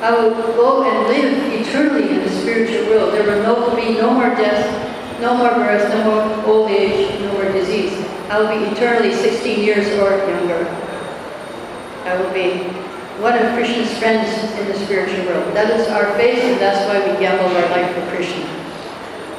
I 0.00 0.10
will 0.12 0.30
go 0.34 0.82
and 0.82 1.08
live 1.08 1.52
eternally 1.52 2.08
in 2.08 2.20
the 2.24 2.30
spiritual 2.30 2.88
world. 2.88 3.12
There 3.12 3.24
will 3.24 3.42
no, 3.42 3.76
be 3.76 3.94
no 4.00 4.10
more 4.14 4.34
death, 4.34 4.64
no 5.20 5.36
more 5.36 5.50
birth, 5.50 5.88
no 5.92 6.04
more 6.04 6.46
old 6.46 6.70
age, 6.70 7.20
no 7.20 7.32
more 7.32 7.52
disease. 7.52 7.92
I 8.28 8.40
will 8.40 8.48
be 8.48 8.64
eternally 8.72 9.12
16 9.12 9.60
years 9.60 9.86
or 9.98 10.16
younger. 10.28 10.66
I 12.04 12.16
will 12.16 12.32
be 12.32 12.64
one 13.20 13.36
of 13.36 13.52
Krishna's 13.52 13.92
friends 13.98 14.32
in 14.58 14.66
the 14.66 14.74
spiritual 14.74 15.26
world. 15.26 15.54
That 15.54 15.68
is 15.78 15.88
our 15.88 16.14
faith, 16.16 16.42
and 16.42 16.60
that's 16.60 16.88
why 16.88 17.00
we 17.00 17.18
gamble 17.20 17.54
our 17.54 17.68
life 17.68 17.94
for 17.94 18.16
Krishna. 18.16 18.44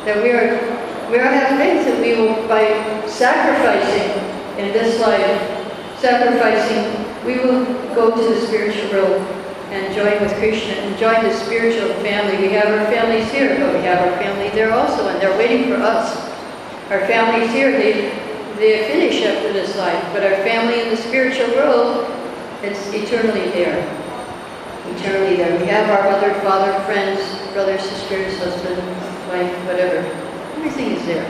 That 0.06 0.22
we 0.22 0.32
are 0.32 0.82
we 1.10 1.18
are 1.18 1.28
have 1.28 1.58
faith 1.60 1.86
that 1.86 2.00
we 2.00 2.16
will, 2.16 2.48
by 2.48 2.64
sacrificing 3.06 4.16
in 4.58 4.72
this 4.72 4.98
life, 5.02 6.00
sacrificing, 6.00 7.04
we 7.26 7.38
will 7.38 7.66
go 7.94 8.16
to 8.16 8.34
the 8.34 8.48
spiritual 8.48 8.92
world 8.92 9.41
and 9.72 9.96
join 9.96 10.22
with 10.22 10.34
Krishna 10.36 10.74
and 10.74 11.00
join 11.00 11.24
the 11.24 11.34
spiritual 11.34 11.94
family. 12.04 12.38
We 12.46 12.54
have 12.54 12.68
our 12.68 12.86
families 12.92 13.32
here, 13.32 13.58
but 13.58 13.74
we 13.74 13.82
have 13.84 14.06
our 14.06 14.18
family 14.20 14.50
there 14.50 14.74
also, 14.74 15.08
and 15.08 15.20
they're 15.22 15.38
waiting 15.38 15.70
for 15.70 15.76
us. 15.76 16.14
Our 16.92 17.08
families 17.08 17.50
here, 17.54 17.72
they, 17.72 18.10
they 18.60 18.86
finish 18.92 19.24
after 19.24 19.54
this 19.54 19.78
life, 19.78 20.04
but 20.12 20.24
our 20.24 20.36
family 20.44 20.82
in 20.82 20.90
the 20.90 20.98
spiritual 20.98 21.48
world, 21.56 22.06
it's 22.62 22.86
eternally 22.94 23.50
there. 23.52 23.80
Eternally 24.98 25.38
there. 25.38 25.58
We 25.58 25.66
have 25.68 25.90
our 25.90 26.12
mother, 26.12 26.34
father, 26.42 26.78
friends, 26.84 27.22
brothers, 27.54 27.82
sisters, 27.82 28.38
husband, 28.40 28.78
wife, 29.30 29.56
whatever. 29.68 30.00
Everything 30.58 30.92
is 30.92 31.06
there. 31.06 31.26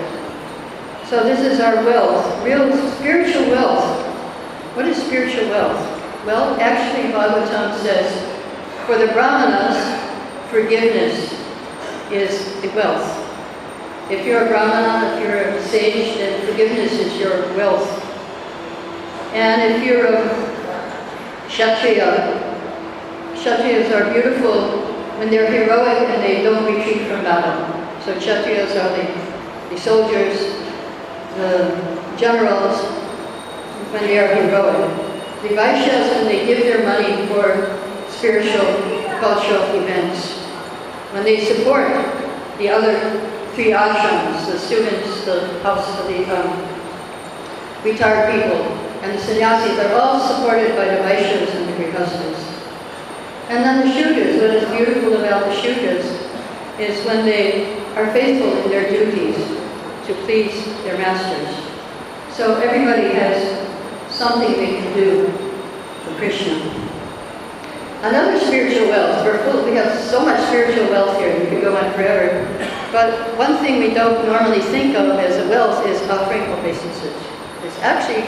So 1.05 1.23
this 1.23 1.41
is 1.41 1.59
our 1.59 1.75
wealth, 1.85 2.43
real 2.43 2.75
spiritual 2.95 3.51
wealth. 3.51 4.03
What 4.75 4.87
is 4.87 4.97
spiritual 4.97 5.49
wealth? 5.49 5.77
Well, 6.25 6.59
actually 6.59 7.11
Bhagavatam 7.11 7.77
says, 7.81 8.30
for 8.85 8.97
the 8.97 9.07
brahmanas, 9.13 9.77
forgiveness 10.49 11.33
is 12.11 12.63
wealth. 12.75 13.17
If 14.09 14.25
you're 14.25 14.45
a 14.45 14.47
brahmana, 14.47 15.15
if 15.15 15.23
you're 15.23 15.37
a 15.37 15.63
sage, 15.63 16.17
then 16.17 16.45
forgiveness 16.45 16.91
is 16.93 17.17
your 17.17 17.41
wealth. 17.55 17.87
And 19.33 19.73
if 19.73 19.83
you're 19.83 20.05
a 20.05 20.27
kshatriya, 21.47 22.39
kshatriyas 23.35 23.91
are 23.95 24.11
beautiful 24.13 24.91
when 25.21 25.29
they're 25.29 25.51
heroic 25.51 26.09
and 26.09 26.23
they 26.23 26.41
don't 26.41 26.65
retreat 26.65 27.07
from 27.07 27.23
battle. 27.23 27.81
So 28.03 28.15
Kshatriyas 28.15 28.73
are 28.73 28.89
the, 28.97 29.69
the 29.69 29.79
soldiers, 29.79 30.39
the 31.37 32.15
generals, 32.17 32.81
when 33.93 34.01
they 34.03 34.17
are 34.17 34.33
heroic. 34.33 34.89
The 35.43 35.49
Vaishyas, 35.49 36.15
when 36.15 36.25
they 36.25 36.47
give 36.47 36.59
their 36.63 36.83
money 36.83 37.27
for 37.27 37.90
spiritual, 38.21 38.69
cultural 39.19 39.81
events. 39.81 40.37
When 41.09 41.23
they 41.23 41.43
support 41.43 41.89
the 42.59 42.69
other 42.69 42.93
three 43.55 43.71
ashrams, 43.71 44.45
the 44.45 44.59
students, 44.59 45.25
the 45.25 45.57
house 45.63 45.89
of 45.99 46.05
the 46.05 46.29
um, 46.29 46.53
retired 47.83 48.29
people, 48.29 48.61
and 49.01 49.17
the 49.17 49.21
sannyasis 49.23 49.75
are 49.79 49.99
all 49.99 50.19
supported 50.21 50.75
by 50.75 50.85
the 50.85 51.01
Vaishyas 51.01 51.49
and 51.55 51.67
the 51.67 51.73
Grihastas. 51.73 52.37
And 53.49 53.65
then 53.65 53.87
the 53.87 53.91
Shudras, 53.91 54.39
what 54.39 54.51
is 54.51 54.69
beautiful 54.69 55.17
about 55.17 55.45
the 55.45 55.55
Shudras 55.55 56.05
is 56.79 57.03
when 57.07 57.25
they 57.25 57.81
are 57.95 58.13
faithful 58.13 58.55
in 58.55 58.69
their 58.69 58.87
duties 58.87 59.35
to 60.05 60.13
please 60.25 60.63
their 60.83 60.99
masters. 60.99 61.57
So 62.37 62.59
everybody 62.61 63.15
has 63.15 63.67
something 64.13 64.51
they 64.51 64.79
can 64.79 64.93
do 64.93 65.25
for 66.03 66.15
Krishna. 66.17 66.90
Another 68.01 68.39
spiritual 68.39 68.87
wealth. 68.87 69.23
We're 69.23 69.37
full, 69.45 69.63
we 69.63 69.75
have 69.75 69.99
so 70.09 70.25
much 70.25 70.41
spiritual 70.47 70.89
wealth 70.89 71.19
here. 71.19 71.37
We 71.39 71.45
could 71.51 71.61
go 71.61 71.77
on 71.77 71.93
forever. 71.93 72.49
But 72.91 73.37
one 73.37 73.57
thing 73.57 73.79
we 73.79 73.93
don't 73.93 74.25
normally 74.25 74.59
think 74.59 74.95
of 74.95 75.19
as 75.19 75.37
a 75.37 75.47
wealth 75.47 75.85
is 75.85 76.01
offering 76.09 76.41
obeisances. 76.49 77.13
It's 77.63 77.77
actually 77.79 78.23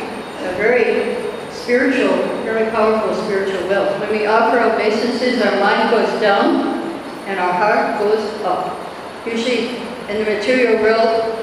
a 0.45 0.53
very 0.61 1.17
spiritual, 1.51 2.15
very 2.45 2.69
powerful 2.69 3.15
spiritual 3.25 3.67
wealth. 3.67 3.99
When 3.99 4.11
we 4.11 4.27
offer 4.27 4.59
obeisances, 4.59 5.41
our 5.41 5.59
mind 5.59 5.89
goes 5.89 6.21
down 6.21 6.77
and 7.25 7.39
our 7.39 7.53
heart 7.53 7.97
goes 7.97 8.21
up. 8.43 8.77
Usually 9.25 9.77
in 10.07 10.23
the 10.23 10.37
material 10.37 10.83
world, 10.83 11.33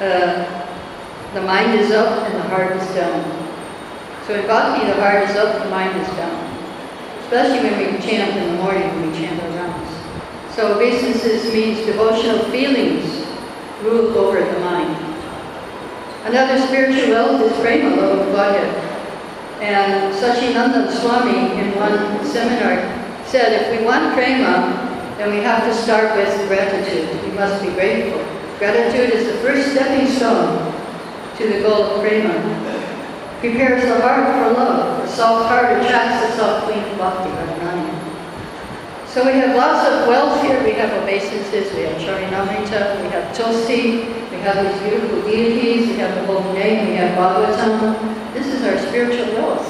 uh, 0.00 0.64
the 1.34 1.42
mind 1.42 1.78
is 1.78 1.90
up 1.90 2.26
and 2.30 2.34
the 2.34 2.48
heart 2.48 2.74
is 2.76 2.94
down. 2.94 3.20
So 4.26 4.40
in 4.40 4.46
bhakti, 4.46 4.86
the 4.86 4.94
heart 4.94 5.28
is 5.28 5.36
up, 5.36 5.62
the 5.62 5.68
mind 5.68 6.00
is 6.00 6.08
down. 6.16 6.37
Especially 7.28 7.68
when 7.68 7.92
we 7.92 8.00
chant 8.00 8.38
in 8.38 8.56
the 8.56 8.62
morning, 8.62 8.88
when 8.88 9.12
we 9.12 9.18
chant 9.18 9.38
our 9.42 9.50
rounds. 9.50 10.56
So 10.56 10.74
obeisances 10.74 11.52
means 11.52 11.84
devotional 11.84 12.38
feelings 12.46 13.26
rule 13.82 14.16
over 14.16 14.40
the 14.40 14.60
mind. 14.60 14.96
Another 16.24 16.58
spiritual 16.66 17.10
wealth 17.10 17.42
is 17.42 17.52
prema, 17.60 17.96
love 17.96 18.26
of 18.26 18.34
Godhead. 18.34 18.74
And 19.60 20.14
Sacinandana 20.14 20.90
Swami 20.90 21.60
in 21.60 21.76
one 21.76 22.24
seminar 22.24 22.80
said 23.26 23.60
if 23.60 23.78
we 23.78 23.84
want 23.84 24.14
prema, 24.14 25.14
then 25.18 25.28
we 25.28 25.40
have 25.40 25.64
to 25.64 25.74
start 25.74 26.16
with 26.16 26.48
gratitude. 26.48 27.22
We 27.24 27.32
must 27.32 27.62
be 27.62 27.70
grateful. 27.72 28.24
Gratitude 28.58 29.12
is 29.12 29.26
the 29.26 29.38
first 29.40 29.72
stepping 29.72 30.08
stone 30.16 30.72
to 31.36 31.46
the 31.46 31.60
goal 31.60 31.82
of 31.82 32.00
prema. 32.00 32.77
Prepares 33.40 33.84
the 33.84 34.00
heart 34.00 34.34
for 34.34 34.58
love. 34.58 35.02
The 35.02 35.08
soft 35.08 35.48
heart 35.48 35.80
attracts 35.80 36.26
the 36.26 36.36
soft 36.36 36.66
queen 36.66 36.82
of 36.82 36.98
bhakti, 36.98 37.30
Radharani. 37.30 38.08
So 39.06 39.24
we 39.24 39.38
have 39.38 39.54
lots 39.54 39.88
of 39.88 40.08
wealth 40.08 40.42
here. 40.42 40.62
We 40.64 40.72
have 40.72 40.90
obeisances, 41.00 41.72
we 41.72 41.82
have 41.82 41.96
Charanamrita, 42.02 43.00
we 43.00 43.08
have 43.10 43.36
Tulsi, 43.36 44.08
we 44.30 44.38
have 44.42 44.58
these 44.66 44.82
beautiful 44.82 45.22
deities, 45.22 45.86
we 45.86 45.98
have 45.98 46.16
the 46.16 46.26
holy 46.26 46.52
name, 46.58 46.88
we 46.88 46.96
have 46.96 47.16
Bhagavatam. 47.16 48.34
This 48.34 48.48
is 48.48 48.64
our 48.64 48.76
spiritual 48.88 49.32
wealth. 49.34 49.66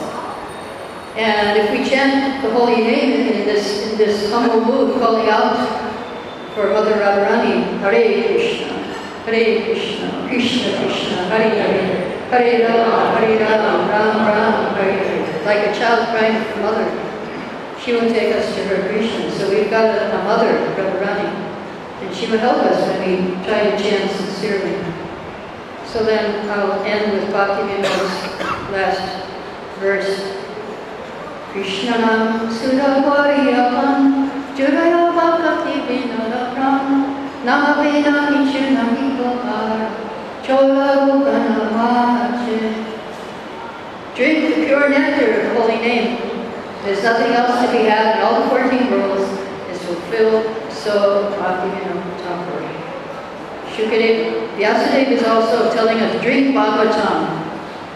And 1.17 1.59
if 1.59 1.71
we 1.71 1.87
chant 1.87 2.43
the 2.43 2.51
holy 2.53 2.77
name 2.77 3.29
in 3.29 3.45
this, 3.45 3.93
in 3.93 3.99
this 3.99 4.31
humble 4.33 4.65
mood, 4.65 4.99
calling 4.99 5.29
out 5.29 5.57
for 6.55 6.73
Mother 6.73 6.93
Radharani, 6.93 7.81
Hare 7.81 8.33
Krishna, 8.33 8.73
Hare 9.27 9.63
Krishna, 9.65 10.27
Krishna 10.27 10.79
Krishna, 10.79 11.17
Hare 11.29 11.51
Hare, 11.51 12.18
Hare 12.31 12.69
Ram, 12.69 13.17
Hare 13.17 13.39
Ram, 13.41 13.89
Ram 13.89 14.27
Ram, 14.27 14.75
Hare. 14.75 15.45
Like 15.47 15.69
a 15.69 15.73
child 15.73 16.09
crying 16.13 16.45
for 16.45 16.61
mother. 16.61 16.85
She 17.81 17.93
will 17.93 18.13
take 18.13 18.37
us 18.37 18.55
to 18.55 18.65
her 18.69 18.89
Krishna. 18.89 19.31
So 19.33 19.49
we've 19.49 19.71
got 19.71 19.85
a, 19.97 20.21
a 20.21 20.25
mother, 20.25 20.53
Radharani, 20.77 21.33
and 22.03 22.15
she 22.15 22.27
will 22.31 22.39
help 22.39 22.59
us 22.59 22.87
when 22.87 23.01
we 23.01 23.45
try 23.47 23.71
to 23.71 23.83
chant 23.83 24.11
sincerely. 24.11 24.77
So 25.87 26.05
then 26.05 26.51
I'll 26.51 26.85
end 26.85 27.13
with 27.13 27.33
Bhakti 27.33 27.65
Vinod's 27.65 28.13
last 28.77 29.25
verse. 29.81 30.37
Krishnanam 31.53 32.53
Sudhavariyapan 32.53 34.29
Juraya 34.53 35.17
Bhakti 35.17 35.81
Vinodapram 35.89 37.09
Namavena 37.41 38.29
Ichunami 38.37 39.17
Gopar 39.17 40.08
Drink 44.17 44.49
the 44.49 44.65
pure 44.65 44.89
nectar 44.89 45.41
of 45.41 45.43
the 45.43 45.61
holy 45.61 45.77
name. 45.77 46.17
There's 46.85 47.03
nothing 47.03 47.33
else 47.33 47.67
to 47.67 47.71
be 47.71 47.85
had 47.85 48.17
in 48.17 48.23
all 48.23 48.41
the 48.43 48.49
14 48.49 48.91
worlds 48.91 49.29
is 49.71 49.79
fulfilled 49.85 50.73
so 50.73 51.29
Bhaktivinoda 51.39 52.01
Thakur. 52.25 52.65
Shukadeva, 53.77 54.57
Vyasadeva 54.57 55.11
is 55.11 55.23
also 55.25 55.71
telling 55.75 55.99
us, 55.99 56.23
drink 56.23 56.57
Bhagavatam 56.57 57.29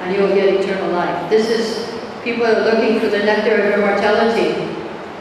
and 0.03 0.15
you 0.15 0.21
will 0.21 0.35
get 0.35 0.53
eternal 0.53 0.93
life. 0.93 1.31
This 1.31 1.49
is, 1.49 1.91
people 2.23 2.45
are 2.45 2.65
looking 2.67 3.01
for 3.01 3.09
the 3.09 3.21
nectar 3.21 3.63
of 3.63 3.73
immortality. 3.81 4.69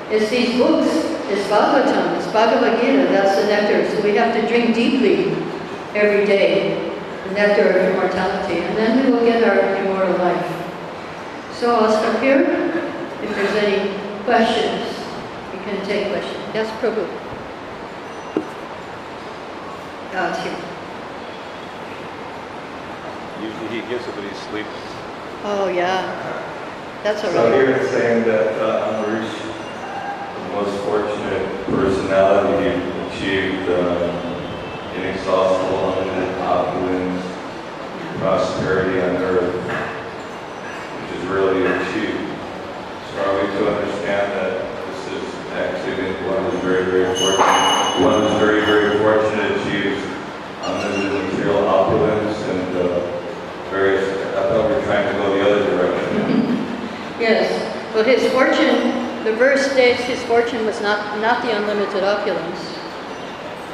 It's 0.09 0.29
these 0.29 0.57
books, 0.57 0.89
it's 1.31 1.47
Bhagavatam, 1.47 2.17
it's 2.17 2.27
Bhagavad 2.33 2.81
Gita, 2.81 3.03
that's 3.03 3.39
the 3.41 3.47
nectar. 3.47 3.89
So 3.95 4.03
we 4.03 4.17
have 4.17 4.35
to 4.35 4.45
drink 4.49 4.75
deeply 4.75 5.31
every 5.95 6.25
day 6.25 6.90
nectar 7.33 7.69
of 7.69 7.75
immortality, 7.93 8.59
and 8.61 8.77
then 8.77 9.05
we 9.05 9.11
will 9.11 9.25
get 9.25 9.43
our 9.43 9.75
immortal 9.75 10.17
life. 10.17 10.45
So 11.53 11.75
I'll 11.75 11.91
stop 11.91 12.21
here. 12.21 12.41
If 13.21 13.35
there's 13.35 13.55
any 13.63 13.97
questions, 14.23 14.97
we 15.53 15.59
can 15.63 15.85
take 15.85 16.09
questions. 16.11 16.43
Yes, 16.53 16.69
Prabhu. 16.81 17.05
God's 20.11 20.39
here. 20.43 20.57
Usually 23.41 23.81
he 23.81 23.87
gives 23.89 24.05
it 24.07 24.15
but 24.15 24.23
he 24.23 24.33
sleeps. 24.49 24.69
Oh, 25.43 25.69
yeah. 25.73 26.03
That's 27.03 27.23
all 27.23 27.31
So 27.31 27.49
right. 27.49 27.53
here 27.55 27.71
it's 27.77 27.89
saying 27.91 28.25
that 28.25 28.59
uh, 28.61 28.91
Ambarish, 28.93 29.33
the 30.35 30.53
most 30.53 30.83
fortunate 30.85 31.65
personality, 31.65 32.69
achieved 33.09 33.69
uh, 33.69 34.93
inexhaustible, 34.95 35.93
unlimited 35.93 36.10
opulence, 36.10 36.10
prosperity 38.61 39.01
on 39.01 39.15
earth, 39.17 39.55
which 41.01 41.17
is 41.17 41.25
really 41.27 41.65
achieved. 41.65 42.29
So 43.09 43.25
are 43.25 43.41
we 43.41 43.47
to 43.57 43.73
understand 43.73 44.31
that 44.37 44.85
this 44.87 45.01
is 45.17 45.35
actually 45.51 46.13
one 46.29 46.43
who's 46.45 46.61
very, 46.61 46.85
very 46.85 47.17
fortunate, 47.17 48.05
one 48.05 48.21
who's 48.21 48.39
very, 48.39 48.61
very 48.65 48.99
fortunate 48.99 49.49
to 49.49 49.61
achieves 49.61 50.05
unlimited 50.61 51.33
material 51.33 51.67
opulence 51.67 52.37
and 52.37 52.77
uh, 52.77 52.99
various, 53.71 54.05
I 54.37 54.47
thought 54.47 54.69
we 54.69 54.75
were 54.75 54.83
trying 54.83 55.11
to 55.11 55.19
go 55.19 55.33
the 55.35 55.41
other 55.41 55.65
direction. 55.65 56.57
Yes. 57.21 57.53
Well, 57.93 58.03
his 58.03 58.31
fortune, 58.31 59.23
the 59.23 59.33
verse 59.33 59.69
states 59.71 60.01
his 60.01 60.23
fortune 60.23 60.65
was 60.65 60.81
not, 60.81 61.19
not 61.19 61.43
the 61.43 61.55
unlimited 61.55 62.03
opulence. 62.03 62.57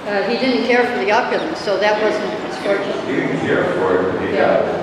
Uh, 0.08 0.23
he 0.23 0.38
didn't 0.38 0.67
care 0.67 0.86
for 0.86 1.04
the 1.04 1.12
opulence, 1.12 1.60
so 1.60 1.78
that 1.80 2.02
wasn't 2.02 2.28
his 2.47 2.58
fortune. 2.60 3.08
He 3.08 3.15
didn't 3.15 3.39
care 3.47 3.63
for 3.76 4.00
it, 4.00 4.12
but 4.13 4.21
he 4.26 4.32
got 4.36 4.63
it. 4.63 4.67
It 4.67 4.71
said 4.71 4.76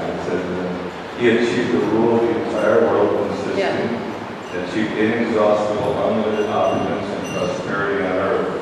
that 1.14 1.20
he 1.22 1.30
achieved 1.30 1.72
the 1.72 1.78
rule 1.78 2.16
of 2.16 2.22
the 2.22 2.44
entire 2.44 2.80
world 2.80 3.28
consisting, 3.28 3.58
Yeah. 3.58 4.66
achieved 4.68 4.92
inexhaustible, 4.98 5.96
unlimited 6.08 6.48
opulence 6.50 7.06
and 7.08 7.36
prosperity 7.36 8.04
on 8.04 8.12
earth. 8.12 8.60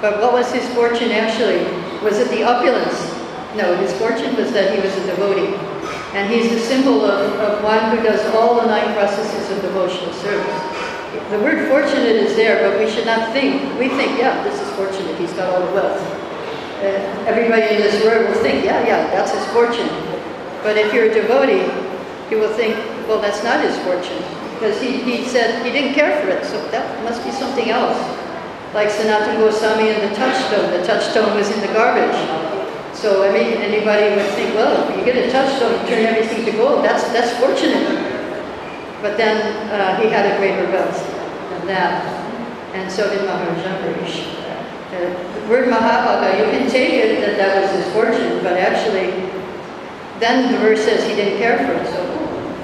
But 0.00 0.20
what 0.20 0.32
was 0.32 0.50
his 0.52 0.66
fortune 0.74 1.12
actually? 1.12 1.66
Was 2.02 2.18
it 2.18 2.28
the 2.30 2.44
opulence? 2.44 3.14
No, 3.56 3.76
his 3.76 3.92
fortune 3.94 4.34
was 4.36 4.52
that 4.52 4.74
he 4.74 4.80
was 4.80 4.96
a 4.96 5.06
devotee. 5.06 5.54
And 6.14 6.32
he's 6.32 6.50
the 6.50 6.58
symbol 6.58 7.04
of, 7.04 7.32
of 7.40 7.62
one 7.64 7.96
who 7.96 8.02
does 8.02 8.20
all 8.34 8.60
the 8.60 8.66
nine 8.66 8.92
processes 8.94 9.50
of 9.50 9.62
devotional 9.62 10.12
service. 10.14 10.60
The 11.30 11.38
word 11.38 11.68
fortunate 11.68 12.16
is 12.16 12.36
there, 12.36 12.68
but 12.68 12.78
we 12.78 12.90
should 12.90 13.06
not 13.06 13.32
think, 13.32 13.62
we 13.78 13.88
think, 13.88 14.18
yeah, 14.18 14.42
this 14.44 14.60
is 14.60 14.68
fortunate, 14.76 15.16
he's 15.18 15.32
got 15.32 15.52
all 15.52 15.66
the 15.66 15.72
wealth. 15.72 16.00
Uh, 16.80 17.24
everybody 17.28 17.62
in 17.76 17.80
this 17.80 18.02
world 18.04 18.28
will 18.28 18.42
think, 18.42 18.64
yeah, 18.64 18.84
yeah, 18.86 19.06
that's 19.10 19.32
his 19.32 19.46
fortune. 19.52 19.88
But 20.62 20.78
if 20.78 20.94
you're 20.94 21.10
a 21.10 21.14
devotee, 21.14 21.66
you 22.30 22.38
will 22.38 22.54
think, 22.54 22.76
well, 23.08 23.20
that's 23.20 23.42
not 23.42 23.62
his 23.62 23.76
fortune. 23.84 24.22
Because 24.54 24.80
he, 24.80 25.02
he 25.02 25.26
said 25.26 25.64
he 25.66 25.72
didn't 25.72 25.94
care 25.94 26.22
for 26.22 26.28
it, 26.28 26.44
so 26.44 26.56
that 26.70 26.86
must 27.02 27.24
be 27.24 27.32
something 27.32 27.68
else. 27.70 27.98
Like 28.72 28.88
Sanatana 28.88 29.36
Goswami 29.36 29.90
and 29.90 30.10
the 30.10 30.14
touchstone. 30.14 30.70
The 30.70 30.86
touchstone 30.86 31.36
was 31.36 31.50
in 31.50 31.60
the 31.60 31.72
garbage. 31.74 32.14
So 32.94 33.28
I 33.28 33.32
mean, 33.32 33.58
anybody 33.58 34.14
would 34.14 34.30
think, 34.38 34.54
well, 34.54 34.88
if 34.88 34.96
you 34.96 35.04
get 35.04 35.16
a 35.16 35.30
touchstone, 35.32 35.80
you 35.82 35.86
turn 35.88 36.06
everything 36.06 36.44
to 36.46 36.52
gold. 36.52 36.84
That's 36.84 37.02
that's 37.10 37.36
fortunate. 37.42 37.98
But 39.02 39.16
then 39.16 39.42
uh, 39.74 40.00
he 40.00 40.06
had 40.06 40.30
a 40.30 40.38
greater 40.38 40.70
wealth 40.70 41.02
than 41.50 41.66
that, 41.66 42.06
and 42.72 42.90
so 42.90 43.10
did 43.10 43.26
Maharaja. 43.26 43.74
Uh, 43.74 44.62
the 44.92 45.48
word 45.50 45.68
Mahabhaga, 45.68 46.38
you 46.38 46.44
can 46.54 46.70
take 46.70 46.92
it 46.92 47.20
that 47.26 47.36
that 47.36 47.60
was 47.60 47.70
his 47.74 47.92
fortune, 47.92 48.38
but 48.44 48.54
actually, 48.56 49.31
then 50.22 50.52
the 50.52 50.58
verse 50.58 50.84
says 50.84 51.02
he 51.02 51.16
didn't 51.16 51.38
care 51.38 51.58
for 51.58 51.74
it. 51.74 51.86
So 51.90 52.02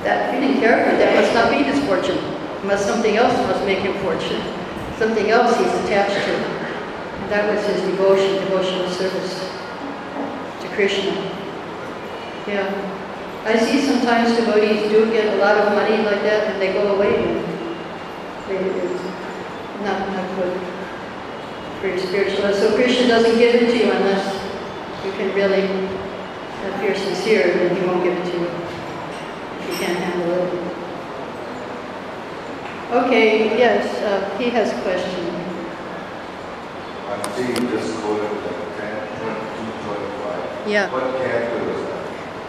that 0.04 0.32
he 0.32 0.40
didn't 0.40 0.60
care 0.60 0.78
for 0.84 0.94
it, 0.94 0.98
that 0.98 1.12
must 1.18 1.34
not 1.34 1.50
be 1.50 1.66
his 1.66 1.82
fortune. 1.90 2.16
Must 2.62 2.86
something 2.86 3.16
else 3.16 3.34
must 3.50 3.64
make 3.66 3.80
him 3.80 3.98
fortune. 3.98 4.40
Something 4.96 5.30
else 5.30 5.58
he's 5.58 5.74
attached 5.82 6.14
to. 6.14 6.34
And 6.38 7.32
that 7.32 7.50
was 7.50 7.66
his 7.66 7.82
devotion, 7.82 8.38
devotional 8.46 8.88
service 8.90 9.42
to 10.62 10.68
Krishna. 10.78 11.10
Yeah. 12.46 12.70
I 13.44 13.58
see 13.58 13.82
sometimes 13.82 14.36
devotees 14.36 14.90
do 14.90 15.10
get 15.10 15.34
a 15.34 15.38
lot 15.38 15.56
of 15.56 15.72
money 15.74 15.98
like 16.04 16.22
that 16.22 16.54
and 16.54 16.62
they 16.62 16.72
go 16.72 16.94
away. 16.94 17.42
They, 18.46 18.88
not, 19.82 19.98
not 20.14 20.36
good 20.36 20.54
for 21.80 21.88
your 21.88 21.98
spiritual 21.98 22.44
life. 22.44 22.56
So 22.56 22.74
Krishna 22.74 23.08
doesn't 23.08 23.38
give 23.38 23.54
it 23.54 23.66
to 23.66 23.76
you 23.76 23.90
unless 23.90 24.34
you 25.04 25.12
can 25.12 25.34
really 25.34 25.97
if 26.74 26.82
you're 26.82 26.94
sincere, 26.94 27.46
then 27.54 27.76
he 27.76 27.86
won't 27.86 28.02
give 28.04 28.16
it 28.16 28.24
to 28.32 28.38
you. 28.38 28.46
If 28.46 29.68
you 29.68 29.74
can't 29.86 29.98
handle 29.98 30.32
it. 30.32 30.50
Okay, 33.04 33.58
yes, 33.58 33.84
uh, 34.02 34.38
he 34.38 34.48
has 34.50 34.70
a 34.72 34.80
question. 34.82 35.24
I 37.08 37.36
see 37.36 37.48
you 37.48 37.68
just 37.70 37.94
quoted 38.00 38.32
like 38.44 38.78
10, 38.78 39.20
22, 39.20 39.84
25. 39.84 40.68
Yeah, 40.68 40.90
What 40.92 41.04
canto 41.20 41.56
was 41.68 41.82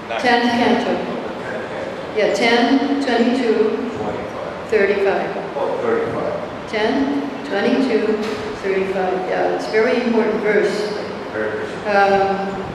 that? 0.08 0.22
10th 0.22 0.52
canto. 0.60 0.94
10 0.96 1.04
canto, 1.44 2.16
Yeah, 2.16 2.34
10, 2.34 3.04
22, 3.04 3.90
25. 3.98 4.70
35. 4.70 5.56
Oh, 5.58 5.78
35. 5.82 6.72
10, 6.72 7.30
22, 7.50 8.24
35. 8.64 8.96
Yeah, 9.30 9.56
it's 9.56 9.68
a 9.68 9.72
very 9.72 10.02
important 10.04 10.42
verse. 10.42 10.94
Very 11.34 11.52
good. 11.52 11.88
um, 11.88 12.69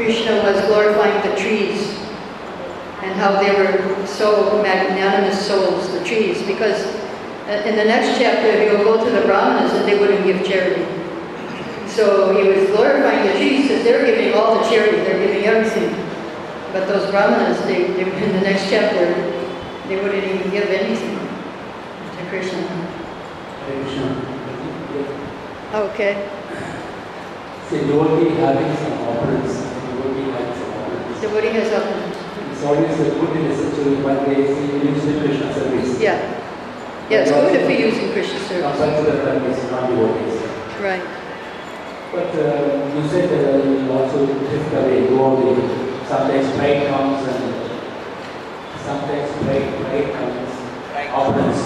Krishna 0.00 0.42
was 0.42 0.58
glorifying 0.64 1.20
the 1.28 1.36
trees 1.36 1.92
and 3.02 3.12
how 3.20 3.38
they 3.38 3.52
were 3.52 4.06
so 4.06 4.62
magnanimous 4.62 5.46
souls, 5.46 5.92
the 5.92 6.02
trees, 6.02 6.42
because 6.44 6.86
uh, 7.46 7.62
in 7.66 7.76
the 7.76 7.84
next 7.84 8.18
chapter 8.18 8.50
he'll 8.62 8.82
go 8.82 9.04
to 9.04 9.10
the 9.10 9.20
Brahmanas 9.26 9.74
and 9.74 9.86
they 9.86 9.98
wouldn't 9.98 10.24
give 10.24 10.42
charity. 10.42 10.86
So 11.86 12.34
he 12.34 12.48
was 12.48 12.70
glorifying 12.70 13.26
the 13.26 13.34
trees 13.34 13.68
because 13.68 13.84
they're 13.84 14.06
giving 14.06 14.32
all 14.32 14.54
the 14.54 14.70
charity, 14.70 14.96
they're 14.98 15.18
giving 15.18 15.44
everything. 15.44 15.90
But 16.72 16.88
those 16.88 17.10
Brahmanas, 17.10 17.60
they, 17.66 17.82
they, 17.92 18.02
in 18.24 18.32
the 18.32 18.40
next 18.40 18.70
chapter, 18.70 19.12
they 19.86 19.96
wouldn't 20.00 20.24
even 20.24 20.50
give 20.50 20.64
anything 20.70 21.18
to 21.18 22.30
Krishna. 22.30 22.62
Hare 22.62 23.84
Krishna. 23.84 24.30
Okay. 25.74 26.30
Say 27.68 27.86
devotee 27.86 28.30
having 28.36 28.74
some 28.76 28.92
offerings, 29.06 29.69
devotee 30.00 30.30
having 30.32 30.54
some 30.56 30.72
offerings. 30.80 31.20
Devotee 31.20 31.52
has 31.60 31.70
a, 31.76 31.80
It's 32.52 32.64
always 32.64 33.00
a 33.00 33.08
good 33.20 33.36
in 33.36 33.46
essentially 33.52 33.96
one 34.02 34.24
day 34.24 34.48
see 34.48 34.88
use 34.88 35.04
the 35.04 35.20
Krishna 35.20 35.52
service. 35.54 36.00
yeah. 36.00 36.36
Yeah, 37.10 37.22
it's 37.26 37.30
good 37.32 37.54
if 37.54 37.66
we 37.66 37.76
use 37.78 37.98
in 37.98 38.12
Krishna 38.12 38.38
service. 38.48 38.70
Compared 38.78 39.04
to 39.04 39.10
the 39.10 39.18
families, 39.24 39.58
not 39.70 39.90
devotees. 39.90 40.40
Right. 40.80 41.02
But 42.12 42.30
uh, 42.38 42.90
you 42.94 43.02
said 43.08 43.28
uh, 43.34 43.66
you 43.66 43.90
also 43.92 44.26
drift 44.26 44.72
away, 44.74 45.08
go 45.08 45.36
away. 45.36 45.58
Sometimes 46.06 46.50
pride 46.56 46.86
comes 46.90 47.26
and 47.26 47.54
sometimes 48.82 49.30
pride, 49.44 49.66
pride 49.86 50.12
comes, 50.14 50.50
offerings. 51.10 51.60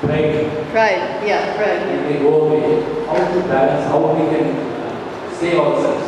Pride, 0.00 0.46
Pride, 0.70 1.26
yeah, 1.26 1.56
pride. 1.56 1.80
yeah. 1.82 1.94
and 1.94 2.06
they 2.06 2.18
go 2.22 2.46
away. 2.46 2.82
How 3.06 3.18
to 3.32 3.40
balance, 3.48 3.86
how 3.86 3.98
we 4.14 4.28
can 4.30 4.50
uh, 4.54 5.34
save 5.34 5.58
ourselves? 5.58 6.06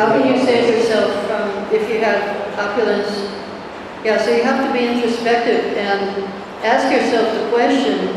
How 0.00 0.16
can 0.16 0.34
you 0.34 0.42
save 0.42 0.74
yourself 0.74 1.12
from, 1.26 1.74
if 1.74 1.86
you 1.90 2.00
have 2.00 2.58
opulence? 2.58 3.12
Yeah, 4.02 4.16
so 4.16 4.34
you 4.34 4.42
have 4.44 4.66
to 4.66 4.72
be 4.72 4.86
introspective 4.86 5.76
and 5.76 6.24
ask 6.64 6.90
yourself 6.90 7.28
the 7.36 7.50
question, 7.50 8.08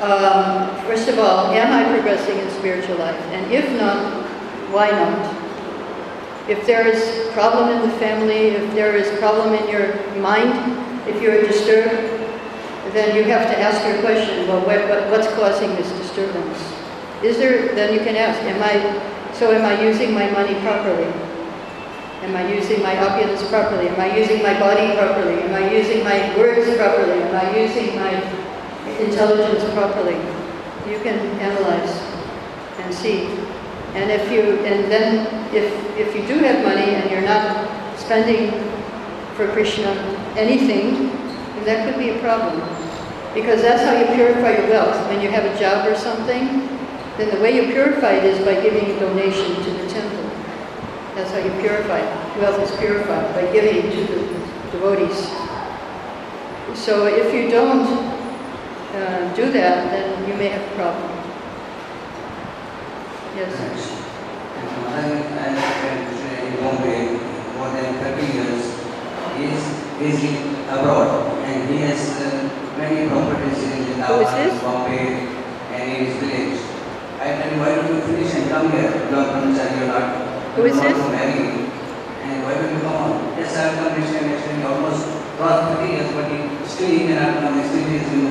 um, 0.00 0.82
first 0.86 1.08
of 1.08 1.18
all, 1.18 1.52
am 1.52 1.70
I 1.70 1.84
progressing 1.92 2.38
in 2.38 2.48
spiritual 2.52 2.96
life? 2.96 3.20
And 3.36 3.52
if 3.52 3.70
not, 3.78 4.24
why 4.72 4.88
not? 4.88 5.28
If 6.48 6.64
there 6.64 6.88
is 6.88 7.30
problem 7.34 7.76
in 7.76 7.90
the 7.90 7.94
family, 7.98 8.56
if 8.56 8.74
there 8.74 8.96
is 8.96 9.20
problem 9.20 9.52
in 9.52 9.68
your 9.68 9.94
mind, 10.22 10.56
if 11.06 11.20
you're 11.20 11.42
disturbed, 11.42 11.92
then 12.94 13.14
you 13.14 13.24
have 13.24 13.46
to 13.46 13.60
ask 13.60 13.86
your 13.86 14.00
question, 14.00 14.48
well, 14.48 14.64
what, 14.64 14.88
what, 14.88 15.10
what's 15.10 15.28
causing 15.34 15.68
this 15.76 15.92
disturbance? 16.00 16.56
Is 17.22 17.36
there, 17.36 17.74
then 17.74 17.92
you 17.92 18.00
can 18.00 18.16
ask, 18.16 18.40
am 18.44 18.62
I, 18.62 19.19
so 19.40 19.50
am 19.52 19.64
I 19.64 19.80
using 19.82 20.12
my 20.12 20.28
money 20.30 20.52
properly? 20.60 21.08
Am 22.20 22.36
I 22.36 22.52
using 22.52 22.82
my 22.82 22.92
opulence 23.00 23.40
properly? 23.48 23.88
Am 23.88 23.98
I 23.98 24.14
using 24.14 24.42
my 24.42 24.52
body 24.60 24.92
properly? 24.92 25.40
Am 25.40 25.54
I 25.54 25.72
using 25.72 26.04
my 26.04 26.36
words 26.36 26.68
properly? 26.76 27.22
Am 27.22 27.34
I 27.34 27.56
using 27.56 27.96
my 27.96 28.12
intelligence 29.00 29.64
properly? 29.72 30.20
You 30.92 31.00
can 31.00 31.16
analyze 31.40 31.96
and 32.84 32.92
see. 32.92 33.32
And 33.96 34.10
if 34.10 34.30
you, 34.30 34.60
and 34.68 34.92
then 34.92 35.24
if, 35.54 35.72
if 35.96 36.14
you 36.14 36.26
do 36.28 36.44
have 36.44 36.62
money 36.62 36.92
and 37.00 37.10
you're 37.10 37.24
not 37.24 37.64
spending 37.98 38.52
for 39.36 39.48
Krishna 39.56 39.88
anything, 40.36 41.16
that 41.64 41.88
could 41.88 41.98
be 41.98 42.10
a 42.10 42.18
problem. 42.18 42.60
Because 43.32 43.62
that's 43.62 43.82
how 43.84 43.96
you 43.96 44.04
purify 44.14 44.60
your 44.60 44.68
wealth. 44.68 45.08
When 45.08 45.22
you 45.22 45.30
have 45.30 45.46
a 45.46 45.58
job 45.58 45.88
or 45.88 45.96
something, 45.96 46.79
then 47.20 47.34
the 47.34 47.40
way 47.42 47.54
you 47.54 47.70
purify 47.72 48.12
it 48.12 48.24
is 48.24 48.38
by 48.44 48.54
giving 48.62 48.90
a 48.90 49.00
donation 49.00 49.56
to 49.56 49.70
the 49.70 49.88
temple. 49.88 50.24
That's 51.14 51.30
how 51.32 51.38
you 51.38 51.50
purify. 51.60 52.00
Wealth 52.38 52.60
is 52.60 52.74
purified 52.78 53.34
by 53.34 53.52
giving 53.52 53.90
to 53.90 54.00
the 54.06 54.20
devotees. 54.72 55.28
So 56.78 57.06
if 57.06 57.34
you 57.34 57.50
don't 57.50 57.86
uh, 58.94 59.34
do 59.34 59.52
that, 59.52 59.90
then 59.90 60.28
you 60.28 60.34
may 60.34 60.48
have 60.48 60.62
a 60.62 60.74
problem. 60.76 61.10
Yes. 63.36 63.52
And 64.96 65.58
in 66.48 66.64
Bombay 66.64 67.30
more 67.56 67.68
than 67.70 67.94
30 68.00 68.32
years. 68.32 68.64
He 69.36 69.44
is 69.44 69.62
based 69.98 70.40
abroad 70.68 71.38
and 71.44 71.68
he 71.70 71.76
has 71.78 72.00
uh, 72.20 72.76
many 72.78 73.08
properties 73.08 73.62
in 73.62 73.82
is 73.82 73.96
Jindawat. 73.96 74.62
Bombay 74.62 75.06
and 75.72 75.82
in 75.92 76.06
his 76.06 76.16
village. 76.16 76.49
I 77.20 77.36
tell 77.36 77.52
why 77.60 77.76
don't 77.76 77.92
you 77.92 78.00
finish 78.00 78.32
and 78.32 78.48
come 78.48 78.72
here? 78.72 78.88
You 78.88 79.12
are 79.12 79.28
brahmachari, 79.28 79.76
you 79.76 79.92
are 79.92 79.92
not, 79.92 80.56
Who 80.56 80.64
is 80.64 80.72
you 80.72 80.88
this? 80.88 81.04
And 82.24 82.40
why 82.48 82.54
don't 82.56 82.72
you 82.72 82.80
come 82.80 82.96
on? 82.96 83.36
Yes, 83.36 83.52
I 83.60 83.68
have 83.68 83.76
come 83.76 83.92
next 83.92 84.08
time, 84.16 84.24
next 84.32 84.48
time, 84.48 84.64
almost 84.64 85.04
crossed 85.36 85.84
30 85.84 85.92
years, 85.92 86.08
but 86.16 86.32
he, 86.32 86.40
still 86.64 86.88
he 86.88 87.12
cannot 87.12 87.44
come, 87.44 87.60
still 87.68 87.84
he 87.84 88.00
is 88.00 88.08
in, 88.08 88.24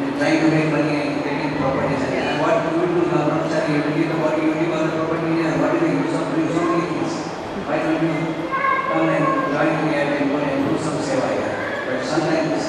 in 0.00 0.08
trying 0.16 0.40
to 0.40 0.48
make 0.48 0.72
money 0.72 0.96
and 0.96 1.20
getting 1.28 1.60
properties. 1.60 2.08
And 2.08 2.40
what 2.40 2.56
do 2.64 2.80
we 2.80 2.88
do 2.88 3.04
now, 3.04 3.20
brahmachari? 3.28 3.68
You 3.68 3.84
will 3.84 3.96
give 4.00 4.08
the 4.08 4.16
body, 4.16 4.40
you 4.40 4.48
will 4.48 4.60
give 4.64 4.72
all 4.72 4.84
the 4.88 4.92
property 4.96 5.28
here. 5.36 5.52
What 5.60 5.76
is 5.76 5.80
the 5.84 5.92
use 5.92 6.16
of 6.16 6.24
doing 6.32 6.50
so 6.56 6.62
many 6.72 6.84
things? 6.88 7.12
Why 7.68 7.76
don't 7.84 8.00
you 8.00 8.16
come 8.96 9.12
and 9.12 9.24
join 9.52 9.72
me 9.84 9.92
and 9.92 10.32
go 10.32 10.40
and 10.40 10.64
do 10.64 10.72
some 10.80 10.96
seva 11.04 11.28
here? 11.36 11.52
But 11.84 12.00
sometimes 12.00 12.64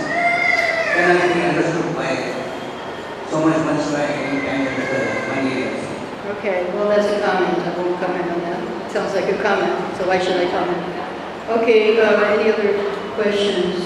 cannot 0.92 1.24
be 1.32 1.40
understood 1.40 1.96
by 1.96 2.12
so 2.36 2.37
Okay, 6.38 6.70
well, 6.74 6.90
that's 6.90 7.08
a 7.08 7.20
comment. 7.26 7.58
I 7.66 7.78
won't 7.78 8.00
comment 8.00 8.32
on 8.32 8.40
that. 8.42 8.92
Sounds 8.92 9.14
like 9.16 9.30
a 9.32 9.42
comment, 9.42 9.96
so 9.98 10.08
why 10.08 10.20
should 10.20 10.38
I 10.38 10.50
comment? 10.52 10.84
Okay, 11.62 12.00
uh, 12.00 12.36
any 12.36 12.52
other 12.52 12.74
questions? 13.16 13.84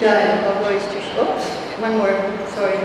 Jai, 0.00 0.46
our 0.46 0.62
voice 0.62 0.84
sh- 0.92 1.18
oops, 1.18 1.46
one 1.82 1.98
more, 1.98 2.14
sorry. 2.54 2.78